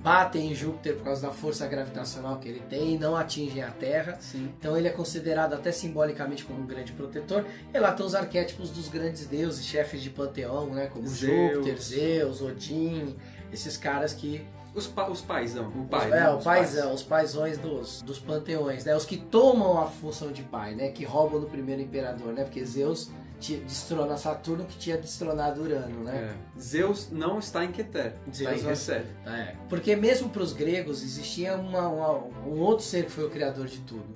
batem 0.08 0.50
em 0.50 0.54
Júpiter 0.54 0.94
por 0.96 1.04
causa 1.04 1.22
da 1.26 1.30
força 1.32 1.66
gravitacional 1.66 2.38
que 2.38 2.48
ele 2.48 2.60
tem 2.60 2.94
e 2.94 2.98
não 2.98 3.14
atingem 3.14 3.62
a 3.62 3.70
Terra. 3.70 4.16
Sim. 4.20 4.50
Então 4.58 4.76
ele 4.76 4.88
é 4.88 4.90
considerado 4.90 5.52
até 5.52 5.70
simbolicamente 5.70 6.44
como 6.44 6.60
um 6.62 6.66
grande 6.66 6.92
protetor. 6.92 7.44
E 7.74 7.78
lá 7.78 7.90
estão 7.90 8.06
os 8.06 8.14
arquétipos 8.14 8.70
dos 8.70 8.88
grandes 8.88 9.26
deuses, 9.26 9.64
chefes 9.66 10.00
de 10.02 10.08
panteão, 10.10 10.70
né? 10.70 10.86
Como 10.86 11.06
Zeus. 11.06 11.54
Júpiter, 11.56 11.78
Zeus, 11.80 12.40
Odin, 12.40 13.16
esses 13.52 13.76
caras 13.76 14.14
que 14.14 14.46
Os, 14.74 14.86
pa 14.86 15.08
os 15.10 15.20
paizão, 15.20 15.68
o 15.68 15.84
pai. 15.86 16.06
os, 16.06 16.10
né? 16.10 16.20
é, 16.24 16.30
o 16.30 16.36
Os 16.38 16.44
paizão, 16.44 16.94
os 16.94 17.02
paizões 17.02 17.58
dos, 17.58 18.02
dos 18.02 18.18
panteões, 18.18 18.84
né? 18.84 18.94
Os 18.96 19.04
que 19.04 19.16
tomam 19.16 19.78
a 19.80 19.86
função 19.86 20.30
de 20.32 20.42
pai, 20.42 20.74
né? 20.74 20.88
Que 20.90 21.04
roubam 21.04 21.40
do 21.40 21.46
primeiro 21.46 21.82
imperador, 21.82 22.32
né? 22.32 22.44
Porque 22.44 22.64
Zeus 22.64 23.10
tinha- 23.38 23.60
destrona 23.60 24.16
Saturno 24.16 24.64
que 24.64 24.76
tinha 24.78 24.96
destronado 24.96 25.62
Urano, 25.62 26.04
né? 26.04 26.34
É. 26.56 26.60
Zeus 26.60 27.08
não 27.10 27.38
está 27.38 27.64
em 27.64 27.72
Keter, 27.72 28.14
está 28.30 28.50
Zeus 28.50 28.60
em 28.60 28.62
não- 28.62 28.70
Recebe. 28.70 29.06
É. 29.26 29.54
Porque 29.68 29.94
mesmo 29.96 30.28
para 30.30 30.42
os 30.42 30.52
gregos 30.52 31.02
existia 31.02 31.56
uma- 31.56 31.88
uma- 31.88 32.14
um 32.46 32.60
outro 32.60 32.84
ser 32.84 33.04
que 33.06 33.10
foi 33.12 33.24
o 33.24 33.30
criador 33.30 33.66
de 33.66 33.78
tudo, 33.80 34.06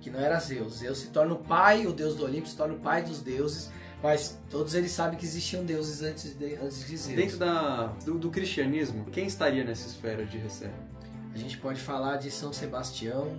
que 0.00 0.10
não 0.10 0.20
era 0.20 0.38
Zeus. 0.40 0.78
Zeus 0.78 0.98
se 0.98 1.08
torna 1.08 1.34
o 1.34 1.38
pai, 1.38 1.86
o 1.86 1.92
deus 1.92 2.14
do 2.16 2.24
Olimpo 2.24 2.48
se 2.48 2.56
torna 2.56 2.74
o 2.74 2.78
pai 2.80 3.02
dos 3.02 3.20
deuses, 3.20 3.70
mas 4.02 4.36
todos 4.50 4.74
eles 4.74 4.90
sabem 4.90 5.18
que 5.18 5.24
existiam 5.24 5.64
deuses 5.64 6.02
antes 6.02 6.34
de, 6.36 6.54
antes 6.56 6.86
de 6.86 6.96
Zeus. 6.96 7.16
Dentro 7.16 7.36
da, 7.38 7.86
do, 8.04 8.18
do 8.18 8.30
cristianismo, 8.30 9.04
quem 9.12 9.26
estaria 9.26 9.62
nessa 9.64 9.86
esfera 9.86 10.24
de 10.26 10.38
Recebe? 10.38 10.72
A 11.34 11.38
gente 11.38 11.56
pode 11.58 11.80
falar 11.80 12.16
de 12.16 12.30
São 12.30 12.52
Sebastião, 12.52 13.36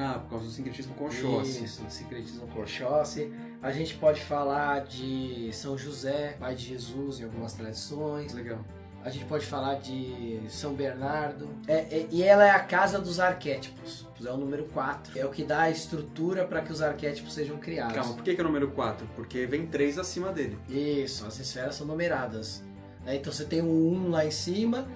Ah, 0.00 0.20
por 0.20 0.30
causa 0.30 0.44
do 0.44 0.50
sincretismo 0.52 0.94
com 0.94 1.06
Oxóssi. 1.06 1.64
Isso, 1.64 1.82
do 1.82 1.90
sincretismo 1.90 2.46
com 2.48 2.60
Oxóssi. 2.60 3.32
A 3.62 3.72
gente 3.72 3.94
pode 3.94 4.20
falar 4.20 4.84
de 4.84 5.50
São 5.52 5.76
José, 5.76 6.36
pai 6.38 6.54
de 6.54 6.64
Jesus 6.66 7.20
em 7.20 7.24
algumas 7.24 7.52
tradições. 7.54 8.32
Legal. 8.32 8.58
A 9.04 9.10
gente 9.10 9.24
pode 9.24 9.46
falar 9.46 9.76
de 9.76 10.40
São 10.48 10.74
Bernardo. 10.74 11.48
É, 11.66 11.74
é- 11.74 12.08
e 12.10 12.22
ela 12.22 12.46
é 12.46 12.50
a 12.50 12.60
casa 12.60 12.98
dos 13.00 13.18
arquétipos. 13.18 14.06
É 14.24 14.30
o 14.30 14.36
número 14.36 14.64
4. 14.66 15.18
É 15.18 15.24
o 15.24 15.30
que 15.30 15.44
dá 15.44 15.62
a 15.62 15.70
estrutura 15.70 16.44
para 16.44 16.60
que 16.60 16.72
os 16.72 16.82
arquétipos 16.82 17.32
sejam 17.32 17.56
criados. 17.58 17.94
Calma, 17.94 18.14
por 18.14 18.22
que, 18.22 18.34
que 18.34 18.40
é 18.40 18.44
o 18.44 18.46
número 18.46 18.70
4? 18.72 19.06
Porque 19.16 19.46
vem 19.46 19.66
três 19.66 19.98
acima 19.98 20.32
dele. 20.32 20.58
Isso, 20.68 21.24
as 21.26 21.38
esferas 21.38 21.74
são 21.76 21.86
numeradas. 21.86 22.62
né? 23.04 23.16
Então 23.16 23.32
você 23.32 23.44
tem 23.44 23.60
o 23.62 23.64
1 23.66 24.10
lá 24.10 24.26
em 24.26 24.30
cima, 24.32 24.86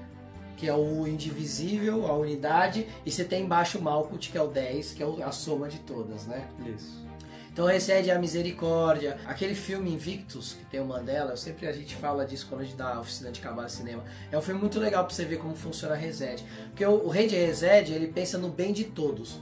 que 0.57 0.69
é 0.69 0.75
o 0.75 1.07
indivisível, 1.07 2.07
a 2.07 2.13
unidade, 2.15 2.87
e 3.07 3.11
você 3.11 3.25
tem 3.25 3.45
embaixo 3.45 3.79
o 3.79 3.83
Malkuth, 3.83 4.31
que 4.31 4.37
é 4.39 4.43
o 4.43 4.49
10, 4.49 4.93
que 4.93 5.03
é 5.03 5.07
a 5.25 5.33
soma 5.33 5.69
de 5.69 5.79
todas, 5.81 6.27
né? 6.27 6.47
Isso. 6.67 7.02
Então 7.53 7.67
recebe 7.67 8.11
a 8.11 8.19
misericórdia. 8.19 9.19
Aquele 9.27 9.55
filme 9.55 9.93
Invictus, 9.93 10.55
que 10.55 10.65
tem 10.65 10.81
o 10.81 10.87
Mandela, 10.87 11.33
eu 11.33 11.37
sempre 11.37 11.67
a 11.67 11.73
gente 11.73 11.95
fala 11.95 12.25
disso 12.25 12.47
quando 12.49 12.63
a 12.63 12.65
gente 12.65 12.77
dá 12.77 12.95
a 12.95 13.01
oficina 13.01 13.31
de 13.31 13.41
cabala 13.41 13.69
cinema. 13.69 14.03
É 14.31 14.39
um 14.39 14.41
filme 14.41 14.59
muito 14.59 14.81
legal 14.81 15.05
pra 15.05 15.15
você 15.15 15.27
ver 15.27 15.37
como 15.37 15.55
funciona 15.55 15.95
a 15.95 15.97
Resed. 15.97 16.43
Porque 16.69 16.85
o, 16.87 17.05
o 17.05 17.09
rei 17.09 17.27
de 17.27 17.37
Resed, 17.37 17.91
ele 17.91 18.07
pensa 18.07 18.39
no 18.39 18.49
bem 18.49 18.73
de 18.73 18.85
todos. 18.85 19.39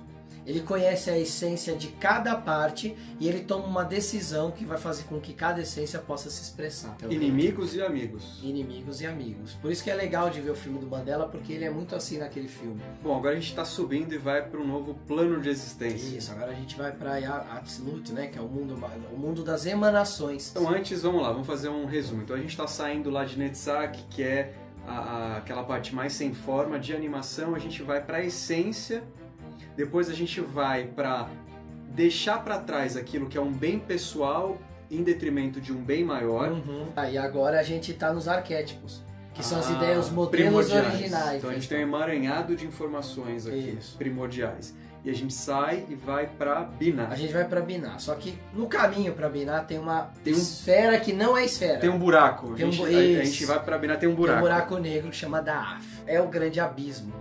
Ele 0.46 0.60
conhece 0.60 1.10
a 1.10 1.18
essência 1.18 1.76
de 1.76 1.88
cada 1.88 2.34
parte 2.34 2.96
e 3.18 3.28
ele 3.28 3.40
toma 3.40 3.66
uma 3.66 3.84
decisão 3.84 4.50
que 4.50 4.64
vai 4.64 4.78
fazer 4.78 5.04
com 5.04 5.20
que 5.20 5.32
cada 5.32 5.60
essência 5.60 5.98
possa 5.98 6.30
se 6.30 6.42
expressar. 6.42 6.94
Então, 6.96 7.10
Inimigos 7.12 7.74
e 7.74 7.82
amigos. 7.82 8.40
Inimigos 8.42 9.00
e 9.00 9.06
amigos. 9.06 9.54
Por 9.54 9.70
isso 9.70 9.84
que 9.84 9.90
é 9.90 9.94
legal 9.94 10.30
de 10.30 10.40
ver 10.40 10.50
o 10.50 10.56
filme 10.56 10.78
do 10.78 10.86
Mandela, 10.86 11.28
porque 11.28 11.52
ele 11.52 11.64
é 11.64 11.70
muito 11.70 11.94
assim 11.94 12.18
naquele 12.18 12.48
filme. 12.48 12.80
Bom, 13.02 13.16
agora 13.16 13.32
a 13.32 13.36
gente 13.38 13.50
está 13.50 13.64
subindo 13.64 14.12
e 14.14 14.18
vai 14.18 14.42
para 14.42 14.58
um 14.58 14.66
novo 14.66 14.94
plano 15.06 15.40
de 15.40 15.48
existência. 15.48 16.16
Isso, 16.16 16.32
agora 16.32 16.50
a 16.52 16.54
gente 16.54 16.76
vai 16.76 16.92
pra 16.92 17.10
Absolute, 17.56 18.12
né? 18.12 18.26
Que 18.28 18.38
é 18.38 18.42
o 18.42 18.48
mundo, 18.48 18.78
o 19.12 19.16
mundo 19.18 19.42
das 19.44 19.66
emanações. 19.66 20.50
Então 20.50 20.68
antes, 20.68 21.02
vamos 21.02 21.22
lá, 21.22 21.30
vamos 21.32 21.46
fazer 21.46 21.68
um 21.68 21.84
resumo. 21.84 22.22
Então 22.22 22.34
a 22.34 22.38
gente 22.38 22.50
está 22.50 22.66
saindo 22.66 23.10
lá 23.10 23.24
de 23.24 23.38
Netsak, 23.38 24.02
que 24.10 24.22
é 24.22 24.54
a- 24.86 24.92
a- 24.92 25.36
aquela 25.38 25.62
parte 25.64 25.94
mais 25.94 26.12
sem 26.14 26.32
forma 26.32 26.78
de 26.78 26.94
animação, 26.94 27.54
a 27.54 27.58
gente 27.58 27.82
vai 27.82 28.02
para 28.02 28.18
a 28.18 28.24
essência, 28.24 29.02
depois 29.80 30.10
a 30.10 30.14
gente 30.14 30.40
vai 30.42 30.84
para 30.84 31.26
deixar 31.94 32.44
para 32.44 32.58
trás 32.58 32.96
aquilo 32.96 33.26
que 33.28 33.38
é 33.38 33.40
um 33.40 33.50
bem 33.52 33.78
pessoal 33.78 34.58
em 34.90 35.02
detrimento 35.02 35.60
de 35.60 35.72
um 35.72 35.82
bem 35.82 36.04
maior. 36.04 36.50
Uhum. 36.50 36.88
Ah, 36.94 37.08
e 37.10 37.16
agora 37.16 37.58
a 37.58 37.62
gente 37.62 37.94
tá 37.94 38.12
nos 38.12 38.28
arquétipos, 38.28 39.02
que 39.32 39.42
são 39.44 39.58
as 39.58 39.70
Ah, 39.70 39.72
ideias, 39.74 40.06
os 40.06 40.12
modelos 40.12 40.66
primordiais. 40.66 40.94
originais. 40.94 41.36
Então 41.38 41.50
a 41.50 41.54
gente 41.54 41.68
tem 41.68 41.78
um 41.78 41.82
emaranhado 41.82 42.54
de 42.54 42.66
informações 42.66 43.46
aqui, 43.46 43.76
Isso. 43.78 43.96
primordiais. 43.96 44.74
E 45.02 45.08
a 45.08 45.14
gente 45.14 45.32
sai 45.32 45.86
e 45.88 45.94
vai 45.94 46.26
para 46.26 46.60
Binah. 46.60 47.08
A 47.08 47.14
gente 47.16 47.32
vai 47.32 47.44
pra 47.46 47.62
Binar. 47.62 47.98
Só 48.00 48.14
que 48.16 48.38
no 48.52 48.66
caminho 48.66 49.14
pra 49.14 49.30
Binar 49.30 49.66
tem 49.66 49.78
uma 49.78 50.10
Tem 50.22 50.34
um- 50.34 50.36
esfera 50.36 51.00
que 51.00 51.10
não 51.14 51.34
é 51.38 51.46
esfera. 51.46 51.78
Tem 51.78 51.88
um 51.88 51.98
buraco. 51.98 52.52
Tem 52.54 52.66
um 52.66 52.68
a, 52.68 52.72
gente, 52.72 52.84
a- 53.16 53.20
a 53.22 53.24
gente 53.24 53.44
vai 53.46 53.64
para 53.64 53.78
Binah, 53.78 53.96
tem 53.96 54.06
um 54.08 54.12
Tem 54.12 54.18
um 54.18 54.26
buraco. 54.26 54.40
buraco 54.42 54.76
negro 54.76 55.08
que 55.08 55.16
chama 55.16 55.40
Daaf. 55.40 55.82
É 56.06 56.20
o 56.20 56.28
grande 56.28 56.60
abismo. 56.60 57.14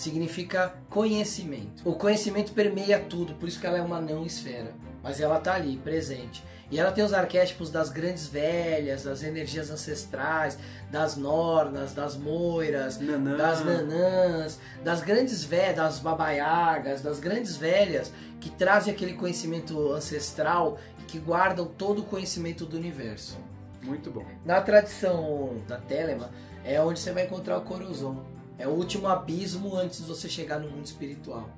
Significa 0.00 0.72
conhecimento. 0.88 1.86
O 1.86 1.92
conhecimento 1.92 2.52
permeia 2.52 2.98
tudo, 2.98 3.34
por 3.34 3.46
isso 3.46 3.60
que 3.60 3.66
ela 3.66 3.76
é 3.76 3.82
uma 3.82 4.00
não 4.00 4.24
esfera. 4.24 4.72
Mas 5.02 5.20
ela 5.20 5.38
tá 5.38 5.52
ali, 5.52 5.76
presente. 5.76 6.42
E 6.70 6.80
ela 6.80 6.90
tem 6.90 7.04
os 7.04 7.12
arquétipos 7.12 7.70
das 7.70 7.90
grandes 7.90 8.26
velhas, 8.26 9.02
das 9.02 9.22
energias 9.22 9.70
ancestrais, 9.70 10.56
das 10.90 11.18
nornas, 11.18 11.92
das 11.92 12.16
moiras, 12.16 12.98
Nanã. 12.98 13.36
das 13.36 13.62
nanãs, 13.62 14.58
das 14.82 15.02
grandes 15.02 15.44
velhas, 15.44 15.76
das 15.76 15.98
babaiagas, 15.98 17.02
das 17.02 17.20
grandes 17.20 17.58
velhas 17.58 18.10
que 18.40 18.48
trazem 18.48 18.94
aquele 18.94 19.12
conhecimento 19.12 19.92
ancestral 19.92 20.78
e 20.98 21.02
que 21.02 21.18
guardam 21.18 21.66
todo 21.66 21.98
o 22.00 22.04
conhecimento 22.06 22.64
do 22.64 22.78
universo. 22.78 23.36
Muito 23.82 24.10
bom. 24.10 24.24
Na 24.46 24.62
tradição 24.62 25.58
da 25.68 25.76
Telema, 25.76 26.30
é 26.64 26.80
onde 26.80 26.98
você 26.98 27.12
vai 27.12 27.26
encontrar 27.26 27.58
o 27.58 27.60
Corozon. 27.60 28.39
É 28.60 28.68
o 28.68 28.72
último 28.72 29.08
abismo 29.08 29.74
antes 29.74 30.00
de 30.00 30.04
você 30.04 30.28
chegar 30.28 30.58
no 30.58 30.68
mundo 30.68 30.84
espiritual. 30.84 31.48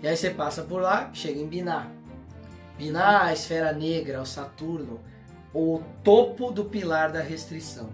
E 0.00 0.06
aí 0.06 0.16
você 0.16 0.30
passa 0.30 0.62
por 0.62 0.80
lá, 0.80 1.10
chega 1.12 1.40
em 1.40 1.46
Biná. 1.48 1.90
Biná, 2.78 3.24
a 3.24 3.32
esfera 3.32 3.72
negra, 3.72 4.22
o 4.22 4.24
Saturno, 4.24 5.00
o 5.52 5.82
topo 6.04 6.52
do 6.52 6.64
pilar 6.64 7.10
da 7.10 7.20
restrição. 7.20 7.90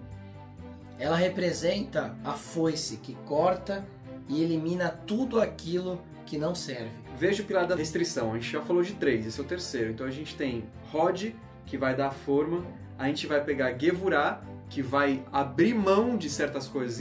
Ela 0.98 1.16
representa 1.16 2.14
a 2.22 2.32
foice 2.32 2.98
que 2.98 3.14
corta 3.24 3.86
e 4.28 4.42
elimina 4.42 4.90
tudo 4.90 5.40
aquilo 5.40 5.98
que 6.26 6.36
não 6.36 6.54
serve. 6.54 6.90
Veja 7.18 7.42
o 7.42 7.46
pilar 7.46 7.66
da 7.66 7.74
restrição. 7.74 8.32
A 8.32 8.34
gente 8.34 8.52
já 8.52 8.60
falou 8.60 8.82
de 8.82 8.92
três, 8.92 9.26
esse 9.26 9.40
é 9.40 9.42
o 9.42 9.46
terceiro. 9.46 9.92
Então 9.92 10.06
a 10.06 10.10
gente 10.10 10.36
tem 10.36 10.64
Rod, 10.92 11.30
que 11.64 11.78
vai 11.78 11.96
dar 11.96 12.10
forma. 12.10 12.66
A 12.98 13.06
gente 13.06 13.26
vai 13.26 13.42
pegar 13.42 13.78
Gevurah, 13.78 14.42
que 14.68 14.82
vai 14.82 15.24
abrir 15.32 15.72
mão 15.72 16.18
de 16.18 16.28
certas 16.28 16.68
coisas 16.68 17.00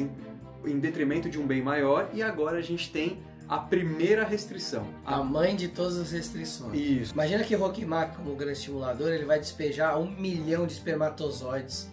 em, 0.68 0.80
detrimento 0.80 1.30
de 1.30 1.40
um 1.40 1.46
bem 1.46 1.62
maior. 1.62 2.10
E 2.14 2.22
agora 2.22 2.58
a 2.58 2.62
gente 2.62 2.92
tem 2.92 3.20
a 3.48 3.58
primeira 3.58 4.24
restrição. 4.24 4.88
A 5.06 5.24
mãe 5.24 5.56
de 5.56 5.68
todas 5.68 5.98
as 5.98 6.12
restrições. 6.12 6.80
Isso. 6.80 7.14
Imagina 7.14 7.44
que 7.44 7.56
Rockmark, 7.56 8.16
como 8.16 8.36
grande 8.36 8.58
estimulador, 8.58 9.10
ele 9.10 9.26
vai 9.26 9.40
despejar 9.40 10.00
um 10.00 10.10
milhão 10.10 10.66
de 10.66 10.74
espermatozoides 10.74 11.90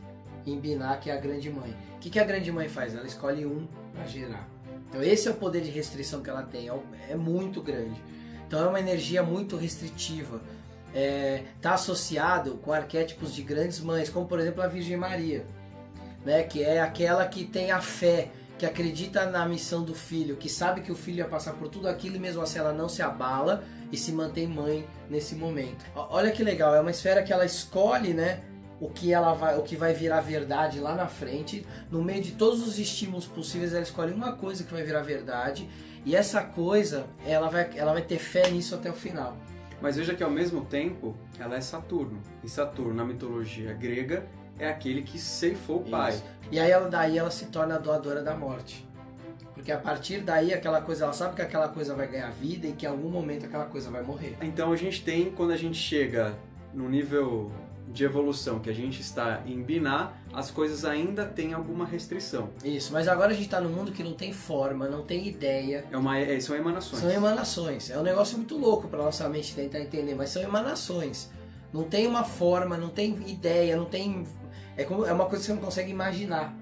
em 0.47 0.59
Binah, 0.59 0.97
que 0.97 1.11
é 1.11 1.15
a 1.15 1.21
grande 1.21 1.51
mãe. 1.51 1.75
O 1.97 1.99
que, 1.99 2.11
que 2.11 2.19
a 2.19 2.25
grande 2.25 2.51
mãe 2.51 2.69
faz? 2.69 2.95
Ela 2.95 3.07
escolhe 3.07 3.47
um 3.47 3.67
para 3.93 4.07
gerar. 4.07 4.49
Então 4.89 5.03
esse 5.03 5.27
é 5.27 5.31
o 5.31 5.35
poder 5.35 5.63
de 5.63 5.71
restrição 5.71 6.23
que 6.23 6.29
ela 6.29 6.43
tem, 6.43 6.69
é, 6.69 6.73
é 7.11 7.17
muito 7.17 7.63
grande. 7.63 7.99
Então 8.47 8.63
é 8.63 8.69
uma 8.69 8.81
energia 8.81 9.23
muito 9.23 9.57
restritiva. 9.57 10.41
Está 11.57 11.73
associado 11.73 12.57
com 12.57 12.71
arquétipos 12.71 13.35
de 13.35 13.43
grandes 13.43 13.81
mães, 13.81 14.11
como 14.11 14.27
por 14.27 14.39
exemplo 14.39 14.63
a 14.63 14.67
Virgem 14.67 14.99
Maria, 14.99 15.47
né? 16.23 16.43
que 16.43 16.63
é 16.63 16.83
aquela 16.83 17.27
que 17.27 17.45
tem 17.47 17.71
a 17.71 17.81
fé, 17.81 18.31
que 18.62 18.66
acredita 18.66 19.27
na 19.27 19.44
missão 19.44 19.83
do 19.83 19.92
filho, 19.92 20.37
que 20.37 20.48
sabe 20.48 20.83
que 20.83 20.92
o 20.92 20.94
filho 20.94 21.18
ia 21.18 21.27
passar 21.27 21.55
por 21.55 21.66
tudo 21.66 21.88
aquilo 21.88 22.14
e 22.14 22.18
mesmo 22.20 22.40
assim 22.40 22.61
ela 22.61 22.72
não 22.72 22.88
se 22.88 23.03
abala 23.03 23.64
e 23.90 23.96
se 23.96 24.12
mantém 24.12 24.46
mãe 24.46 24.87
nesse 25.11 25.35
momento. 25.35 25.85
Olha 25.96 26.31
que 26.31 26.44
legal, 26.44 26.72
é 26.72 26.81
uma 26.81 26.92
esfera 26.92 27.25
que 27.25 27.33
ela 27.33 27.44
escolhe, 27.44 28.14
né? 28.14 28.40
O 28.81 28.88
que 28.88 29.12
ela 29.12 29.33
vai, 29.35 29.59
o 29.59 29.62
que 29.62 29.75
vai 29.75 29.92
virar 29.92 30.20
verdade 30.20 30.79
lá 30.79 30.94
na 30.94 31.09
frente. 31.09 31.66
No 31.90 32.05
meio 32.05 32.22
de 32.22 32.33
todos 32.33 32.64
os 32.64 32.79
estímulos 32.79 33.27
possíveis, 33.27 33.72
ela 33.72 33.83
escolhe 33.83 34.12
uma 34.12 34.31
coisa 34.31 34.62
que 34.62 34.72
vai 34.72 34.85
virar 34.85 35.03
verdade 35.03 35.68
e 36.07 36.14
essa 36.14 36.40
coisa, 36.44 37.09
ela 37.27 37.48
vai, 37.48 37.68
ela 37.75 37.92
vai 37.92 38.03
ter 38.03 38.18
fé 38.18 38.48
nisso 38.48 38.77
até 38.77 38.90
o 38.90 38.94
final. 38.94 39.37
Mas 39.81 39.96
veja 39.96 40.14
que 40.14 40.22
ao 40.22 40.31
mesmo 40.31 40.64
tempo, 40.64 41.16
ela 41.37 41.57
é 41.57 41.61
Saturno. 41.61 42.22
E 42.44 42.48
Saturno, 42.48 42.94
na 42.94 43.05
mitologia 43.05 43.72
grega, 43.72 44.25
é 44.59 44.69
aquele 44.69 45.03
que 45.03 45.19
ceifou 45.19 45.79
o 45.79 45.91
pai. 45.91 46.12
Isso. 46.12 46.25
E 46.51 46.59
aí 46.59 46.71
ela 46.71 46.88
daí 46.88 47.19
ela 47.19 47.31
se 47.31 47.47
torna 47.47 47.77
a 47.77 47.79
doadora 47.79 48.23
da 48.23 48.35
morte. 48.35 48.87
Porque 49.55 49.71
a 49.71 49.79
partir 49.79 50.21
daí 50.21 50.53
aquela 50.53 50.81
coisa, 50.81 51.05
ela 51.05 51.12
sabe 51.12 51.37
que 51.37 51.43
aquela 51.43 51.69
coisa 51.69 51.95
vai 51.95 52.09
ganhar 52.09 52.31
vida 52.31 52.67
e 52.67 52.73
que 52.73 52.85
em 52.85 52.88
algum 52.88 53.09
momento 53.09 53.47
aquela 53.47 53.67
coisa 53.67 53.91
vai 53.91 54.03
morrer. 54.03 54.37
Então 54.43 54.73
a 54.73 54.77
gente 54.77 55.03
tem, 55.05 55.31
quando 55.31 55.53
a 55.53 55.57
gente 55.57 55.77
chega 55.77 56.35
no 56.75 56.88
nível 56.88 57.51
de 57.88 58.05
evolução 58.05 58.59
que 58.59 58.71
a 58.71 58.73
gente 58.73 59.01
está 59.01 59.43
em 59.47 59.62
Binah, 59.62 60.12
as 60.33 60.51
coisas 60.51 60.85
ainda 60.85 61.27
têm 61.27 61.53
alguma 61.53 61.85
restrição. 61.85 62.49
Isso, 62.65 62.93
mas 62.93 63.07
agora 63.07 63.31
a 63.31 63.35
gente 63.35 63.45
está 63.45 63.61
num 63.61 63.69
mundo 63.69 63.93
que 63.93 64.03
não 64.03 64.15
tem 64.15 64.33
forma, 64.33 64.88
não 64.88 65.03
tem 65.03 65.29
ideia. 65.29 65.85
É 65.91 65.97
uma, 65.97 66.19
é, 66.19 66.41
são 66.41 66.57
emanações. 66.57 67.03
São 67.03 67.11
emanações. 67.11 67.91
É 67.91 67.99
um 67.99 68.03
negócio 68.03 68.37
muito 68.38 68.57
louco 68.57 68.88
para 68.88 69.03
nossa 69.03 69.29
mente 69.29 69.55
tentar 69.55 69.81
entender, 69.81 70.15
mas 70.15 70.31
são 70.31 70.43
emanações. 70.43 71.31
Não 71.73 71.85
tem 71.85 72.07
uma 72.07 72.25
forma, 72.25 72.77
não 72.77 72.89
tem 72.89 73.17
ideia, 73.27 73.77
não 73.77 73.87
tem. 73.87 74.27
É, 74.77 74.85
como, 74.85 75.05
é 75.05 75.13
uma 75.13 75.27
coisa 75.27 75.43
que 75.43 75.47
você 75.47 75.55
não 75.55 75.63
consegue 75.63 75.91
imaginar. 75.91 76.55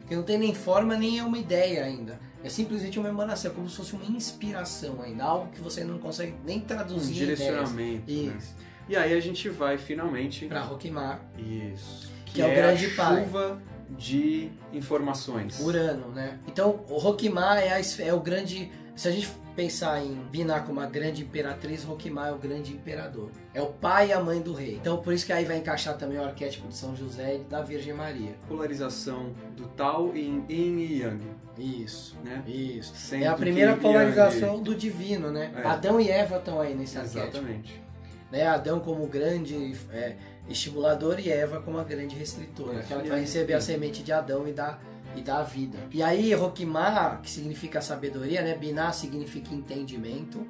Porque 0.00 0.14
não 0.14 0.22
tem 0.22 0.38
nem 0.38 0.54
forma, 0.54 0.96
nem 0.96 1.18
é 1.18 1.22
uma 1.22 1.38
ideia 1.38 1.84
ainda. 1.84 2.18
É 2.44 2.48
simplesmente 2.48 2.98
uma 2.98 3.08
emanação, 3.08 3.50
é 3.50 3.54
como 3.54 3.68
se 3.68 3.76
fosse 3.76 3.94
uma 3.94 4.04
inspiração 4.04 5.02
ainda, 5.02 5.24
algo 5.24 5.50
que 5.50 5.60
você 5.60 5.82
não 5.82 5.98
consegue 5.98 6.34
nem 6.44 6.60
traduzir. 6.60 7.10
Um 7.10 7.14
direcionamento. 7.14 8.10
Ideias. 8.10 8.34
Né? 8.34 8.66
E 8.88 8.96
aí 8.96 9.14
a 9.14 9.20
gente 9.20 9.48
vai 9.48 9.78
finalmente. 9.78 10.46
Pra 10.46 10.60
Roquimar. 10.60 11.20
Isso. 11.36 12.12
Que, 12.24 12.34
que 12.34 12.42
é, 12.42 12.46
o 12.46 12.54
grande 12.54 12.86
a 12.86 12.94
pai. 12.94 13.24
chuva 13.24 13.62
de 13.90 14.50
informações. 14.72 15.58
Urano, 15.60 16.08
né? 16.08 16.38
Então, 16.46 16.84
o 16.88 16.98
Roquimar 16.98 17.58
é, 17.58 17.80
é 18.00 18.14
o 18.14 18.20
grande. 18.20 18.70
Se 18.96 19.08
a 19.08 19.10
gente 19.12 19.28
pensar 19.54 20.02
em 20.02 20.14
Biná 20.30 20.60
como 20.60 20.80
a 20.80 20.86
grande 20.86 21.22
imperatriz, 21.22 21.84
Roquimar 21.84 22.28
é 22.28 22.32
o 22.32 22.38
grande 22.38 22.72
imperador. 22.72 23.30
É 23.52 23.60
o 23.60 23.66
pai 23.66 24.08
e 24.08 24.12
a 24.12 24.20
mãe 24.20 24.40
do 24.40 24.54
rei. 24.54 24.76
Então 24.76 24.96
por 24.98 25.12
isso 25.12 25.26
que 25.26 25.32
aí 25.32 25.44
vai 25.44 25.58
encaixar 25.58 25.98
também 25.98 26.18
o 26.18 26.24
arquétipo 26.24 26.66
de 26.66 26.74
São 26.74 26.96
José 26.96 27.36
e 27.36 27.38
da 27.40 27.60
Virgem 27.60 27.92
Maria. 27.92 28.34
Polarização 28.48 29.34
do 29.54 29.66
Tao 29.68 30.16
em 30.16 30.44
Yin 30.48 30.78
e 30.78 31.02
Yang. 31.02 31.24
Isso, 31.58 32.16
né? 32.24 32.42
Isso. 32.46 32.94
Sendo 32.94 33.24
é 33.24 33.28
a 33.28 33.34
primeira 33.34 33.76
polarização 33.76 34.62
do 34.62 34.74
divino, 34.74 35.30
né? 35.30 35.52
É. 35.56 35.66
Adão 35.66 36.00
e 36.00 36.10
Eva 36.10 36.36
estão 36.36 36.58
aí 36.58 36.74
nesse 36.74 36.96
arquétipo. 36.98 37.36
Exatamente. 37.36 37.82
Né? 38.30 38.46
Adão 38.46 38.80
como 38.80 39.06
grande 39.06 39.74
é, 39.92 40.16
estimulador 40.48 41.20
e 41.20 41.30
Eva 41.30 41.60
como 41.60 41.78
a 41.78 41.84
grande 41.84 42.16
restritora. 42.16 42.74
Isso. 42.74 42.84
Aquela 42.84 43.02
que 43.02 43.08
vai 43.08 43.20
receber 43.20 43.54
a 43.54 43.60
semente 43.60 44.02
de 44.02 44.12
Adão 44.12 44.46
e 44.48 44.52
dar, 44.52 44.82
e 45.18 45.22
dar 45.22 45.38
a 45.38 45.42
vida. 45.42 45.78
E 45.90 46.02
aí, 46.02 46.32
Roquimar, 46.34 47.20
que 47.22 47.30
significa 47.30 47.80
sabedoria, 47.80 48.42
né? 48.42 48.54
Biná 48.54 48.92
significa 48.92 49.54
entendimento. 49.54 50.46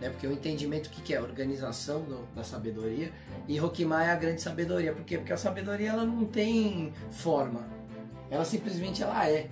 Né? 0.00 0.10
Porque 0.10 0.26
o 0.26 0.32
entendimento, 0.32 0.86
o 0.86 0.90
que, 0.90 1.00
que 1.00 1.14
é? 1.14 1.20
Organização 1.20 2.02
do- 2.02 2.26
da 2.34 2.44
sabedoria. 2.44 3.10
E 3.48 3.56
Roquimar 3.58 4.06
é 4.06 4.10
a 4.10 4.16
grande 4.16 4.42
sabedoria. 4.42 4.92
Por 4.92 5.04
quê? 5.04 5.16
Porque 5.18 5.32
a 5.32 5.36
sabedoria 5.36 5.90
ela 5.90 6.04
não 6.04 6.24
tem 6.26 6.92
forma. 7.10 7.66
Ela 8.30 8.44
simplesmente 8.44 9.02
ela 9.02 9.28
é. 9.28 9.48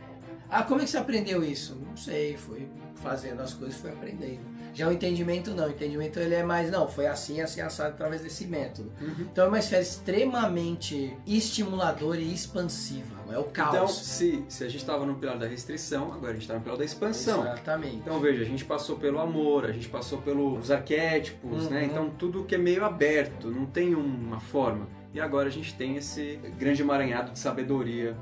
Ah, 0.50 0.62
como 0.62 0.80
é 0.80 0.84
que 0.84 0.90
você 0.90 0.98
aprendeu 0.98 1.42
isso? 1.42 1.74
Não 1.76 1.96
sei, 1.96 2.36
foi 2.36 2.68
fazendo 2.96 3.40
as 3.40 3.54
coisas, 3.54 3.80
foi 3.80 3.90
aprendendo. 3.90 4.40
Já 4.74 4.88
o 4.88 4.92
entendimento 4.92 5.52
não, 5.54 5.68
o 5.68 5.70
entendimento 5.70 6.18
ele 6.18 6.34
é 6.34 6.42
mais, 6.42 6.70
não, 6.70 6.86
foi 6.88 7.06
assim, 7.06 7.40
assim, 7.40 7.60
assado 7.60 7.90
através 7.94 8.20
desse 8.22 8.44
método. 8.46 8.92
Uhum. 9.00 9.26
Então 9.32 9.44
é 9.44 9.48
uma 9.48 9.58
esfera 9.60 9.80
extremamente 9.82 11.16
estimuladora 11.26 12.20
e 12.20 12.32
expansiva, 12.34 13.14
é 13.30 13.38
o 13.38 13.42
Então, 13.42 13.52
caos. 13.52 13.94
se, 14.04 14.44
se 14.48 14.64
a 14.64 14.68
gente 14.68 14.80
estava 14.80 15.06
no 15.06 15.14
pilar 15.14 15.38
da 15.38 15.46
restrição, 15.46 16.12
agora 16.12 16.30
a 16.30 16.32
gente 16.34 16.42
está 16.42 16.54
no 16.54 16.60
pilar 16.60 16.76
da 16.76 16.84
expansão. 16.84 17.42
Exatamente. 17.42 17.96
Então 17.96 18.18
veja, 18.20 18.42
a 18.42 18.44
gente 18.44 18.64
passou 18.64 18.96
pelo 18.96 19.20
amor, 19.20 19.64
a 19.66 19.72
gente 19.72 19.88
passou 19.88 20.18
pelos 20.18 20.70
arquétipos, 20.70 21.64
Uhum. 21.64 21.70
né? 21.70 21.84
Então 21.84 22.10
tudo 22.10 22.44
que 22.44 22.54
é 22.54 22.58
meio 22.58 22.84
aberto, 22.84 23.48
não 23.50 23.66
tem 23.66 23.94
uma 23.94 24.40
forma. 24.40 24.86
E 25.12 25.20
agora 25.20 25.48
a 25.48 25.52
gente 25.52 25.72
tem 25.74 25.96
esse 25.96 26.40
grande 26.58 26.82
emaranhado 26.82 27.30
de 27.30 27.38
sabedoria 27.38 28.16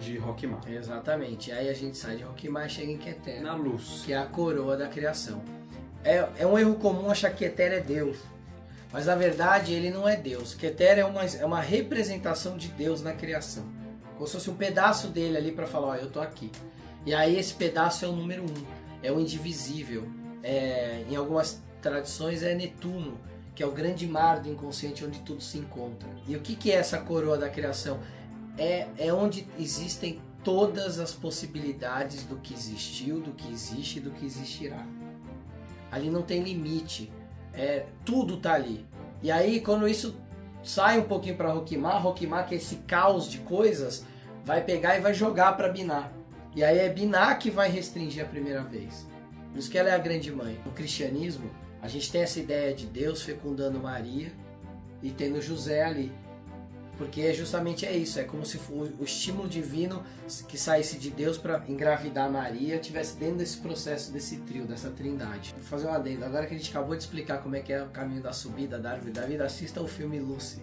de 0.00 0.16
Rockmar. 0.16 0.60
Exatamente. 0.66 1.52
Aí 1.52 1.68
a 1.68 1.74
gente 1.74 1.98
sai 1.98 2.16
de 2.16 2.22
Roquimar 2.22 2.66
e 2.66 2.70
chega 2.70 2.90
em 2.90 2.96
Keter, 2.96 3.42
Na 3.42 3.54
luz. 3.54 4.02
que 4.06 4.12
é 4.12 4.16
a 4.16 4.24
coroa 4.26 4.76
da 4.76 4.88
criação. 4.88 5.42
É, 6.04 6.28
é 6.38 6.46
um 6.46 6.58
erro 6.58 6.74
comum 6.76 7.10
achar 7.10 7.30
que 7.30 7.48
Keter 7.48 7.72
é 7.72 7.80
Deus. 7.80 8.18
Mas 8.92 9.06
na 9.06 9.14
verdade 9.14 9.72
ele 9.72 9.90
não 9.90 10.08
é 10.08 10.16
Deus. 10.16 10.54
Keter 10.54 10.98
é 10.98 11.04
uma, 11.04 11.24
é 11.24 11.44
uma 11.44 11.60
representação 11.60 12.56
de 12.56 12.68
Deus 12.68 13.02
na 13.02 13.12
criação. 13.12 13.64
Como 14.14 14.26
se 14.26 14.32
fosse 14.32 14.50
um 14.50 14.54
pedaço 14.54 15.08
dele 15.08 15.36
ali 15.36 15.52
para 15.52 15.66
falar, 15.66 15.88
ó, 15.88 15.94
eu 15.94 16.10
tô 16.10 16.20
aqui. 16.20 16.50
E 17.04 17.14
aí 17.14 17.36
esse 17.36 17.54
pedaço 17.54 18.04
é 18.04 18.08
o 18.08 18.12
número 18.12 18.42
um, 18.42 18.66
é 19.02 19.12
o 19.12 19.20
indivisível. 19.20 20.08
É, 20.42 21.04
em 21.08 21.16
algumas 21.16 21.60
tradições 21.80 22.42
é 22.42 22.54
Netuno, 22.54 23.18
que 23.54 23.62
é 23.62 23.66
o 23.66 23.72
grande 23.72 24.06
mar 24.06 24.40
do 24.40 24.48
inconsciente 24.48 25.04
onde 25.04 25.20
tudo 25.20 25.42
se 25.42 25.58
encontra. 25.58 26.08
E 26.26 26.36
o 26.36 26.40
que, 26.40 26.56
que 26.56 26.70
é 26.70 26.76
essa 26.76 26.98
coroa 26.98 27.36
da 27.36 27.48
criação? 27.48 28.00
É, 28.56 28.86
é 28.98 29.12
onde 29.12 29.46
existem 29.58 30.20
todas 30.42 30.98
as 30.98 31.12
possibilidades 31.12 32.24
do 32.24 32.36
que 32.36 32.54
existiu, 32.54 33.20
do 33.20 33.32
que 33.32 33.52
existe 33.52 33.98
e 33.98 34.00
do 34.00 34.10
que 34.10 34.24
existirá. 34.24 34.84
Ali 35.90 36.10
não 36.10 36.22
tem 36.22 36.42
limite. 36.42 37.12
É, 37.52 37.86
tudo 38.04 38.36
tá 38.36 38.54
ali. 38.54 38.86
E 39.22 39.30
aí, 39.30 39.60
quando 39.60 39.88
isso 39.88 40.16
sai 40.62 40.98
um 40.98 41.04
pouquinho 41.04 41.36
para 41.36 41.52
Roquimar, 41.52 42.02
Roquimar, 42.02 42.46
que 42.46 42.54
é 42.54 42.58
esse 42.58 42.76
caos 42.76 43.28
de 43.28 43.38
coisas, 43.38 44.04
vai 44.44 44.62
pegar 44.62 44.96
e 44.96 45.00
vai 45.00 45.14
jogar 45.14 45.56
para 45.56 45.68
Biná. 45.68 46.10
E 46.54 46.62
aí 46.64 46.78
é 46.78 46.88
Biná 46.88 47.34
que 47.34 47.50
vai 47.50 47.70
restringir 47.70 48.24
a 48.24 48.28
primeira 48.28 48.62
vez. 48.62 49.06
Por 49.50 49.58
isso 49.58 49.70
que 49.70 49.78
ela 49.78 49.90
é 49.90 49.94
a 49.94 49.98
grande 49.98 50.30
mãe. 50.30 50.58
No 50.64 50.72
cristianismo, 50.72 51.50
a 51.80 51.88
gente 51.88 52.10
tem 52.10 52.22
essa 52.22 52.38
ideia 52.38 52.74
de 52.74 52.86
Deus 52.86 53.22
fecundando 53.22 53.78
Maria 53.78 54.32
e 55.02 55.10
tendo 55.10 55.40
José 55.40 55.84
ali. 55.84 56.12
Porque 56.98 57.20
é 57.22 57.32
justamente 57.32 57.86
é 57.86 57.96
isso, 57.96 58.18
é 58.18 58.24
como 58.24 58.44
se 58.44 58.58
o 58.68 59.04
estímulo 59.04 59.48
divino 59.48 60.02
que 60.48 60.58
saísse 60.58 60.98
de 60.98 61.10
Deus 61.10 61.38
para 61.38 61.62
engravidar 61.68 62.28
Maria 62.30 62.76
tivesse 62.78 63.16
dentro 63.16 63.36
desse 63.36 63.58
processo 63.58 64.12
desse 64.12 64.38
trio, 64.38 64.66
dessa 64.66 64.90
trindade. 64.90 65.54
Vou 65.56 65.64
fazer 65.64 65.86
um 65.86 65.92
adendo. 65.92 66.24
Agora 66.24 66.44
que 66.46 66.54
a 66.54 66.58
gente 66.58 66.70
acabou 66.70 66.96
de 66.96 67.02
explicar 67.04 67.38
como 67.38 67.54
é 67.54 67.60
que 67.60 67.72
é 67.72 67.82
o 67.84 67.88
caminho 67.88 68.20
da 68.20 68.32
subida 68.32 68.78
da 68.80 68.90
árvore 68.92 69.12
da 69.12 69.22
vida, 69.24 69.44
assista 69.44 69.80
o 69.80 69.86
filme 69.86 70.18
Lucy 70.18 70.60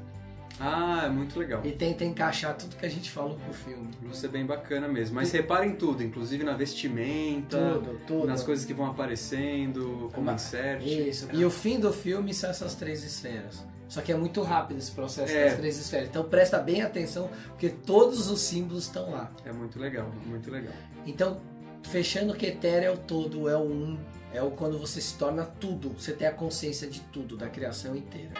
Ah, 0.60 1.04
é 1.06 1.10
muito 1.10 1.40
legal. 1.40 1.62
e 1.66 1.72
tenta 1.72 2.04
encaixar 2.04 2.56
tudo 2.58 2.76
que 2.76 2.86
a 2.86 2.90
gente 2.90 3.10
falou 3.10 3.38
com 3.38 3.52
o 3.52 3.54
filme. 3.54 3.90
Luz 4.04 4.22
é 4.24 4.28
bem 4.28 4.46
bacana 4.46 4.90
mesmo. 4.90 5.16
Mas 5.16 5.32
reparem 5.32 5.76
tudo, 5.76 6.04
inclusive 6.04 6.44
na 6.44 6.54
vestimenta, 6.54 7.58
Tudo, 7.58 8.00
tudo. 8.06 8.28
nas 8.28 8.44
coisas 8.44 8.66
que 8.66 8.74
vão 8.74 8.88
aparecendo, 8.88 10.10
como 10.14 10.30
insert. 10.32 10.82
Isso. 10.86 11.30
E 11.34 11.46
o 11.46 11.50
fim 11.50 11.80
do 11.80 11.94
filme 11.94 12.34
são 12.34 12.50
essas 12.50 12.76
três 12.76 13.04
esferas. 13.06 13.64
Só 13.88 14.02
que 14.02 14.12
é 14.12 14.16
muito 14.16 14.42
rápido 14.42 14.78
esse 14.78 14.92
processo 14.92 15.34
É. 15.34 15.46
das 15.46 15.58
três 15.58 15.78
esferas. 15.78 16.10
Então 16.10 16.24
presta 16.24 16.58
bem 16.60 16.82
atenção, 16.82 17.30
porque 17.50 17.70
todos 17.70 18.30
os 18.30 18.42
símbolos 18.42 18.86
estão 18.86 19.12
lá. 19.12 19.32
É 19.46 19.52
muito 19.52 19.80
legal, 19.80 20.12
muito 20.26 20.50
legal. 20.52 20.74
Então, 21.06 21.40
fechando 21.84 22.34
que 22.34 22.48
Eter 22.48 22.84
é 22.84 22.90
o 22.90 22.98
todo, 22.98 23.48
é 23.48 23.56
o 23.56 23.62
um, 23.62 23.98
é 24.34 24.42
o 24.42 24.52
quando 24.52 24.78
você 24.80 25.00
se 25.00 25.16
torna 25.18 25.44
tudo. 25.46 25.90
Você 25.98 26.12
tem 26.14 26.28
a 26.28 26.32
consciência 26.32 26.88
de 26.88 27.00
tudo, 27.02 27.38
da 27.38 27.48
criação 27.48 27.96
inteira. 27.96 28.32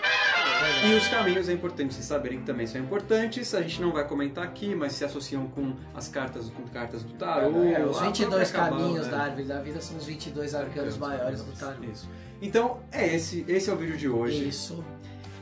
E 0.86 0.94
os 0.94 1.08
caminhos 1.08 1.50
é 1.50 1.54
importante 1.54 1.94
vocês 1.94 2.06
saberem 2.06 2.40
que 2.40 2.46
também 2.46 2.66
são 2.66 2.82
importantes. 2.82 3.54
A 3.54 3.62
gente 3.62 3.82
não 3.82 3.92
vai 3.92 4.08
comentar 4.08 4.44
aqui, 4.44 4.74
mas 4.74 4.94
se 4.94 5.04
associam 5.04 5.48
com 5.48 5.76
as 5.94 6.08
cartas, 6.08 6.50
com 6.50 6.64
cartas 6.64 7.04
do 7.04 7.14
tarô. 7.14 7.64
É, 7.64 7.86
os 7.86 7.98
a 7.98 8.06
22 8.06 8.28
própria 8.30 8.46
cabala, 8.48 8.82
caminhos 8.82 9.06
né? 9.06 9.12
da 9.12 9.24
árvore 9.24 9.44
da 9.44 9.62
vida 9.62 9.82
são 9.82 9.98
os 9.98 10.06
22 10.06 10.56
arcanos 10.56 10.98
maiores 10.98 11.44
do 11.44 11.52
tarô. 11.52 11.84
Isso. 11.84 12.10
Então, 12.42 12.80
é 12.92 13.16
esse, 13.16 13.46
esse 13.48 13.70
é 13.70 13.74
o 13.74 13.78
vídeo 13.78 13.98
de 13.98 14.10
hoje. 14.10 14.48
Isso. 14.48 14.84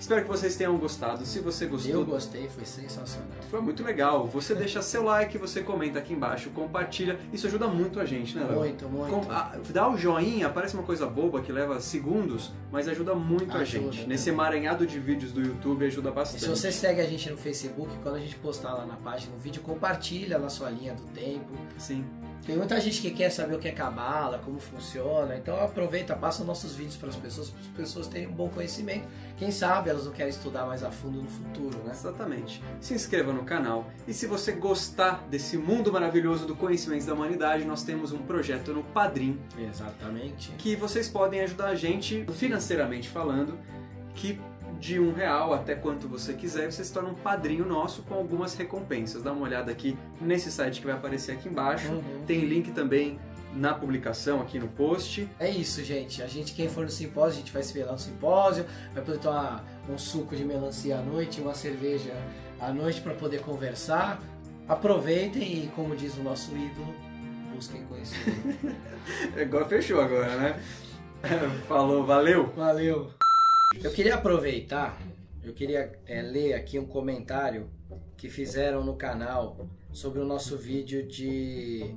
Espero 0.04 0.22
que 0.24 0.28
vocês 0.28 0.58
tenham 0.58 0.76
gostado. 0.78 1.26
Se 1.26 1.40
você 1.40 1.66
gostou, 1.66 1.90
Eu 2.02 2.06
gostei, 2.06 2.50
foi 2.50 2.66
sensacional. 2.66 3.30
foi 3.50 3.62
muito 3.62 3.82
legal. 3.82 4.28
Você 4.28 4.54
deixa 4.54 4.82
seu 4.82 5.02
like, 5.06 5.38
você 5.38 5.62
comenta 5.62 5.98
aqui 6.00 6.12
embaixo, 6.12 6.50
compartilha. 6.50 7.18
Isso 7.32 7.48
ajuda 7.48 7.70
muito 7.70 8.02
a 8.02 8.06
gente, 8.06 8.36
né, 8.36 8.44
Léo? 8.44 8.60
Muito, 8.60 8.90
muito. 8.90 9.10
Com- 9.10 9.32
ah, 9.32 9.58
dá 9.70 9.90
o 9.90 9.96
joinha, 9.96 10.50
parece 10.50 10.74
uma 10.74 10.84
coisa 10.84 11.06
boba 11.08 11.40
que 11.42 11.54
leva 11.54 11.80
segundos, 11.80 12.52
mas 12.70 12.90
ajuda 12.90 13.16
muito 13.16 13.56
a 13.56 13.62
Ajuda, 13.62 13.92
gente. 13.94 14.02
né? 14.02 14.08
Nesse 14.10 14.30
emaranhado 14.30 14.86
de 14.86 15.00
vídeos 15.00 15.32
do 15.32 15.40
YouTube 15.40 15.86
ajuda 15.86 16.10
E 16.10 16.12
bastante. 16.12 16.44
se 16.44 16.50
você 16.50 16.70
segue 16.70 17.00
a 17.00 17.06
gente 17.08 17.30
no 17.30 17.38
Facebook, 17.38 17.90
quando 18.04 18.16
a 18.16 18.20
gente 18.20 18.36
postar 18.36 18.74
lá 18.74 18.86
na 18.86 18.98
página 18.98 19.34
o 19.34 19.40
vídeo, 19.40 19.62
compartilha 19.62 20.38
na 20.38 20.50
sua 20.50 20.70
linha 20.70 20.94
do 20.94 21.04
tempo. 21.14 21.54
Sim. 21.78 22.04
Tem 22.46 22.58
muita 22.58 22.80
gente 22.82 23.02
que 23.02 23.12
quer 23.12 23.30
saber 23.30 23.56
o 23.56 23.60
que 23.60 23.70
é 23.70 23.72
cabala, 23.72 24.38
como 24.40 24.60
funciona, 24.60 25.38
então 25.38 25.58
aproveita, 25.64 26.14
passa 26.14 26.44
nossos 26.44 26.76
vídeos 26.76 26.98
para 26.98 27.10
as 27.10 27.16
pessoas, 27.16 27.50
para 27.50 27.62
as 27.62 27.68
pessoas 27.68 28.08
terem 28.08 28.28
um 28.28 28.34
bom 28.34 28.50
conhecimento. 28.50 29.08
Quem 29.38 29.50
sabe 29.50 29.90
elas 29.90 30.06
não 30.06 30.12
querem 30.12 30.30
estudar 30.30 30.66
mais 30.66 30.84
a 30.84 30.92
fundo 30.92 31.22
no 31.22 31.30
futuro, 31.30 31.78
né? 31.86 31.92
Exatamente. 31.92 32.62
Se 32.82 32.94
inscreva 32.94 33.32
no 33.32 33.46
canal 33.46 33.90
e 34.06 34.14
se 34.14 34.28
você 34.28 34.52
gostar 34.52 35.26
desse 35.30 35.58
mundo 35.58 35.92
maravilhoso 35.92 36.46
do 36.46 36.56
conhecimento 36.56 37.06
da 37.06 37.14
humanidade, 37.14 37.64
nós 37.64 37.84
temos 37.84 38.12
um 38.12 38.20
projeto 38.20 38.74
no 38.74 38.84
Padrim 38.84 39.40
Exatamente. 39.58 40.52
que 40.58 40.76
vocês 40.76 41.08
podem 41.08 41.40
ajudar 41.42 41.70
a 41.70 41.76
gente 41.76 42.26
financeiramente 42.34 43.08
falando, 43.08 43.58
que 44.16 44.40
de 44.84 45.00
um 45.00 45.14
real 45.14 45.54
até 45.54 45.76
quanto 45.76 46.10
você 46.10 46.34
quiser, 46.34 46.70
você 46.70 46.84
se 46.84 46.92
torna 46.92 47.08
um 47.08 47.14
padrinho 47.14 47.66
nosso 47.66 48.04
com 48.04 48.16
algumas 48.16 48.54
recompensas. 48.54 49.24
Dá 49.24 49.32
uma 49.32 49.46
olhada 49.46 49.72
aqui 49.72 49.98
nesse 50.20 50.52
site 50.52 50.82
que 50.82 50.86
vai 50.86 50.94
aparecer 50.94 51.32
aqui 51.32 51.48
embaixo. 51.48 51.90
Uhum. 51.90 52.24
Tem 52.28 52.42
link 52.42 52.70
também 52.74 53.18
na 53.56 53.74
publicação 53.74 54.42
aqui 54.42 54.60
no 54.60 54.68
post. 54.68 55.30
É 55.40 55.50
isso, 55.50 55.82
gente. 55.86 56.22
A 56.22 56.28
gente, 56.28 56.54
quem 56.54 56.68
for 56.68 56.84
no 56.84 56.90
simpósio, 56.90 57.38
a 57.38 57.40
gente 57.40 57.54
vai 57.54 57.64
se 57.64 57.74
ver 57.74 57.86
lá 57.86 57.94
no 57.94 57.98
simpósio, 57.98 58.66
vai 58.94 59.02
poder 59.02 59.20
tomar 59.20 59.64
um 59.90 59.98
suco 59.98 60.36
de 60.36 60.44
melancia 60.44 60.98
à 60.98 61.02
noite, 61.02 61.40
uma 61.40 61.54
cerveja 61.54 62.14
à 62.60 62.74
noite 62.74 63.00
para 63.00 63.14
poder 63.14 63.40
conversar. 63.40 64.20
Aproveitem 64.68 65.64
e, 65.64 65.68
como 65.74 65.96
diz 65.96 66.18
o 66.18 66.24
nosso 66.24 66.52
ídolo, 66.52 66.94
busquem 67.56 67.86
conhecimento. 67.86 68.76
Agora 69.42 69.66
fechou 69.66 70.02
agora, 70.02 70.36
né? 70.36 70.60
Falou, 71.70 72.06
valeu! 72.06 72.52
Valeu! 72.54 73.23
Eu 73.82 73.92
queria 73.92 74.16
aproveitar 74.16 75.00
eu 75.44 75.54
queria 75.54 75.92
é, 76.06 76.22
ler 76.22 76.54
aqui 76.54 76.80
um 76.80 76.86
comentário 76.86 77.70
que 78.16 78.30
fizeram 78.30 78.84
no 78.84 78.96
canal 78.96 79.68
sobre 79.92 80.20
o 80.20 80.26
nosso 80.26 80.58
vídeo 80.58 81.06
de, 81.06 81.94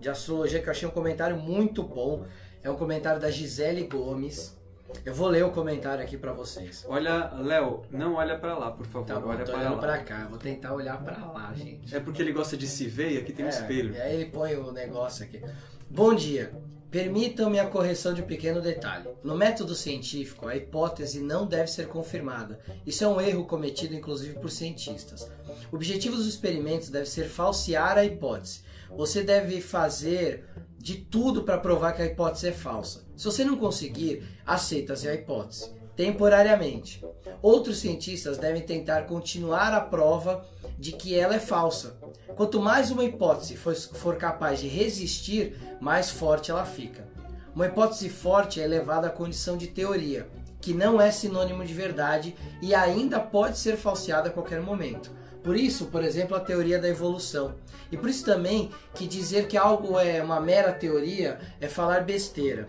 de 0.00 0.08
astrologia, 0.08 0.62
que 0.62 0.66
eu 0.66 0.70
achei 0.70 0.88
um 0.88 0.92
comentário 0.92 1.36
muito 1.36 1.82
bom. 1.82 2.24
É 2.62 2.70
um 2.70 2.76
comentário 2.76 3.20
da 3.20 3.30
Gisele 3.30 3.86
Gomes. 3.86 4.56
Eu 5.04 5.12
vou 5.12 5.28
ler 5.28 5.44
o 5.44 5.50
comentário 5.50 6.02
aqui 6.02 6.16
pra 6.16 6.32
vocês. 6.32 6.86
Olha, 6.88 7.30
Léo, 7.34 7.82
não 7.90 8.14
olha 8.14 8.38
pra 8.38 8.56
lá, 8.56 8.70
por 8.70 8.86
favor. 8.86 9.06
Tá 9.06 9.20
bom, 9.20 9.28
olha 9.28 9.44
tô 9.44 9.52
para 9.52 9.60
olhando 9.60 9.74
lá. 9.74 9.80
pra 9.80 9.98
cá. 9.98 10.26
Vou 10.30 10.38
tentar 10.38 10.72
olhar 10.72 11.02
pra 11.02 11.18
lá, 11.26 11.52
gente. 11.54 11.94
É 11.94 12.00
porque 12.00 12.22
ele 12.22 12.32
gosta 12.32 12.56
de 12.56 12.66
se 12.66 12.86
ver 12.86 13.12
e 13.12 13.18
aqui 13.18 13.32
tem 13.32 13.44
um 13.44 13.48
É, 13.48 13.50
espelho. 13.50 13.94
E 13.94 14.00
aí 14.00 14.14
ele 14.14 14.30
põe 14.30 14.56
o 14.56 14.72
negócio 14.72 15.24
aqui. 15.24 15.42
Bom 15.90 16.14
dia. 16.14 16.50
Permitam-me 16.90 17.58
a 17.58 17.66
correção 17.66 18.14
de 18.14 18.22
um 18.22 18.26
pequeno 18.26 18.60
detalhe. 18.60 19.08
No 19.22 19.36
método 19.36 19.74
científico, 19.74 20.48
a 20.48 20.56
hipótese 20.56 21.20
não 21.20 21.46
deve 21.46 21.70
ser 21.70 21.88
confirmada. 21.88 22.60
Isso 22.86 23.04
é 23.04 23.08
um 23.08 23.20
erro 23.20 23.44
cometido 23.44 23.94
inclusive 23.94 24.38
por 24.38 24.50
cientistas. 24.50 25.28
O 25.70 25.76
objetivo 25.76 26.16
dos 26.16 26.26
experimentos 26.26 26.88
deve 26.88 27.06
ser 27.06 27.28
falsear 27.28 27.98
a 27.98 28.04
hipótese. 28.04 28.60
Você 28.96 29.22
deve 29.22 29.60
fazer 29.60 30.44
de 30.78 30.96
tudo 30.96 31.42
para 31.42 31.58
provar 31.58 31.92
que 31.92 32.02
a 32.02 32.06
hipótese 32.06 32.48
é 32.48 32.52
falsa. 32.52 33.04
Se 33.16 33.24
você 33.24 33.44
não 33.44 33.56
conseguir, 33.56 34.22
aceita-se 34.46 35.08
a 35.08 35.14
hipótese, 35.14 35.72
temporariamente. 35.96 37.04
Outros 37.42 37.78
cientistas 37.78 38.38
devem 38.38 38.62
tentar 38.62 39.02
continuar 39.02 39.74
a 39.74 39.80
prova 39.80 40.46
de 40.78 40.92
que 40.92 41.18
ela 41.18 41.34
é 41.34 41.40
falsa. 41.40 41.96
Quanto 42.36 42.60
mais 42.60 42.90
uma 42.90 43.04
hipótese 43.04 43.56
for, 43.56 44.16
capaz 44.16 44.60
de 44.60 44.68
resistir, 44.68 45.56
mais 45.80 46.10
forte 46.10 46.50
ela 46.50 46.64
fica. 46.64 47.06
Uma 47.54 47.66
hipótese 47.66 48.08
forte 48.08 48.60
é 48.60 48.64
elevada 48.64 49.06
à 49.06 49.10
condição 49.10 49.56
de 49.56 49.66
teoria, 49.66 50.28
que 50.60 50.74
não 50.74 51.00
é 51.00 51.10
sinônimo 51.10 51.64
de 51.64 51.72
verdade 51.72 52.36
e 52.60 52.74
ainda 52.74 53.18
pode 53.18 53.58
ser 53.58 53.76
falseada 53.76 54.28
a 54.28 54.32
qualquer 54.32 54.60
momento. 54.60 55.10
Por 55.42 55.56
isso, 55.56 55.86
por 55.86 56.02
exemplo, 56.02 56.36
a 56.36 56.40
teoria 56.40 56.78
da 56.78 56.88
evolução. 56.88 57.54
E 57.90 57.96
por 57.96 58.10
isso 58.10 58.24
também 58.24 58.70
que 58.94 59.06
dizer 59.06 59.46
que 59.46 59.56
algo 59.56 59.98
é 59.98 60.20
uma 60.20 60.40
mera 60.40 60.72
teoria 60.72 61.38
é 61.60 61.68
falar 61.68 62.00
besteira. 62.00 62.68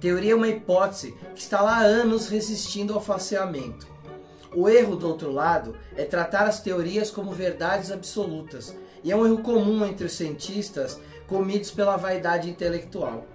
Teoria 0.00 0.32
é 0.32 0.34
uma 0.34 0.48
hipótese 0.48 1.14
que 1.34 1.40
está 1.40 1.62
lá 1.62 1.76
há 1.76 1.82
anos 1.82 2.28
resistindo 2.28 2.92
ao 2.92 3.00
falseamento. 3.00 3.86
O 4.56 4.70
erro, 4.70 4.96
do 4.96 5.06
outro 5.06 5.30
lado, 5.30 5.76
é 5.94 6.04
tratar 6.04 6.46
as 6.46 6.60
teorias 6.60 7.10
como 7.10 7.30
verdades 7.30 7.92
absolutas, 7.92 8.74
e 9.04 9.12
é 9.12 9.16
um 9.16 9.26
erro 9.26 9.42
comum 9.42 9.84
entre 9.84 10.06
os 10.06 10.12
cientistas 10.12 10.98
comidos 11.26 11.70
pela 11.70 11.98
vaidade 11.98 12.48
intelectual. 12.48 13.26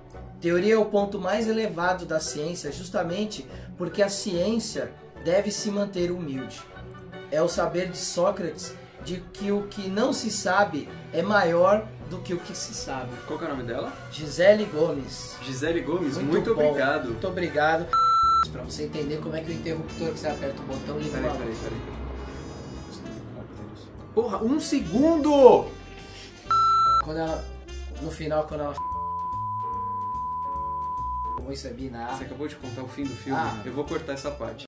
Teoria 0.41 0.73
é 0.73 0.77
o 0.77 0.86
ponto 0.86 1.19
mais 1.19 1.47
elevado 1.47 2.07
da 2.07 2.19
ciência, 2.19 2.71
justamente 2.71 3.45
porque 3.77 4.01
a 4.01 4.10
ciência 4.10 4.91
deve 5.23 5.51
se 5.51 5.69
manter 5.69 6.12
humilde. 6.12 6.60
É 7.29 7.39
o 7.39 7.47
saber 7.47 7.89
de 7.89 7.99
Sócrates 7.99 8.73
de 9.05 9.17
que 9.31 9.51
o 9.51 9.67
que 9.67 9.88
não 9.88 10.13
se 10.13 10.31
sabe 10.31 10.89
é 11.13 11.21
maior 11.21 11.88
do 12.10 12.17
que 12.17 12.34
o 12.34 12.39
que 12.39 12.57
se 12.57 12.73
sabe. 12.73 13.12
Qual 13.27 13.39
é 13.39 13.45
o 13.45 13.49
nome 13.49 13.63
dela? 13.63 13.93
Gisele 14.12 14.65
Gomes. 14.65 15.38
Gisele 15.43 15.81
Gomes, 15.81 16.17
muito, 16.17 16.55
bom. 16.55 16.69
obrigado. 16.69 17.10
Muito 17.10 17.27
obrigado. 17.27 18.11
Pra 18.49 18.63
você 18.63 18.84
entender 18.86 19.17
como 19.21 19.36
é 19.36 19.41
que 19.41 19.51
o 19.51 19.54
interruptor 19.54 20.12
que 20.12 20.19
você 20.19 20.27
aperta 20.27 20.62
o 20.62 20.65
botão 20.65 20.97
liga 20.99 21.17
Peraí, 21.17 21.32
peraí, 21.32 21.47
luz. 21.47 21.60
peraí. 21.60 21.82
Porra, 24.13 24.43
um 24.43 24.60
segundo! 24.60 25.67
Quando 27.04 27.17
ela. 27.17 27.43
No 28.01 28.12
final, 28.12 28.45
quando 28.45 28.62
ela. 28.62 28.75
Como 31.36 31.51
isso 31.51 31.67
é 31.67 31.71
binário. 31.71 32.17
Você 32.17 32.25
acabou 32.25 32.47
de 32.47 32.56
contar 32.56 32.84
o 32.84 32.88
fim 32.88 33.04
do 33.04 33.15
filme. 33.15 33.39
Ah. 33.39 33.62
Eu 33.63 33.73
vou 33.73 33.86
cortar 33.86 34.13
essa 34.13 34.32
parte. 34.32 34.58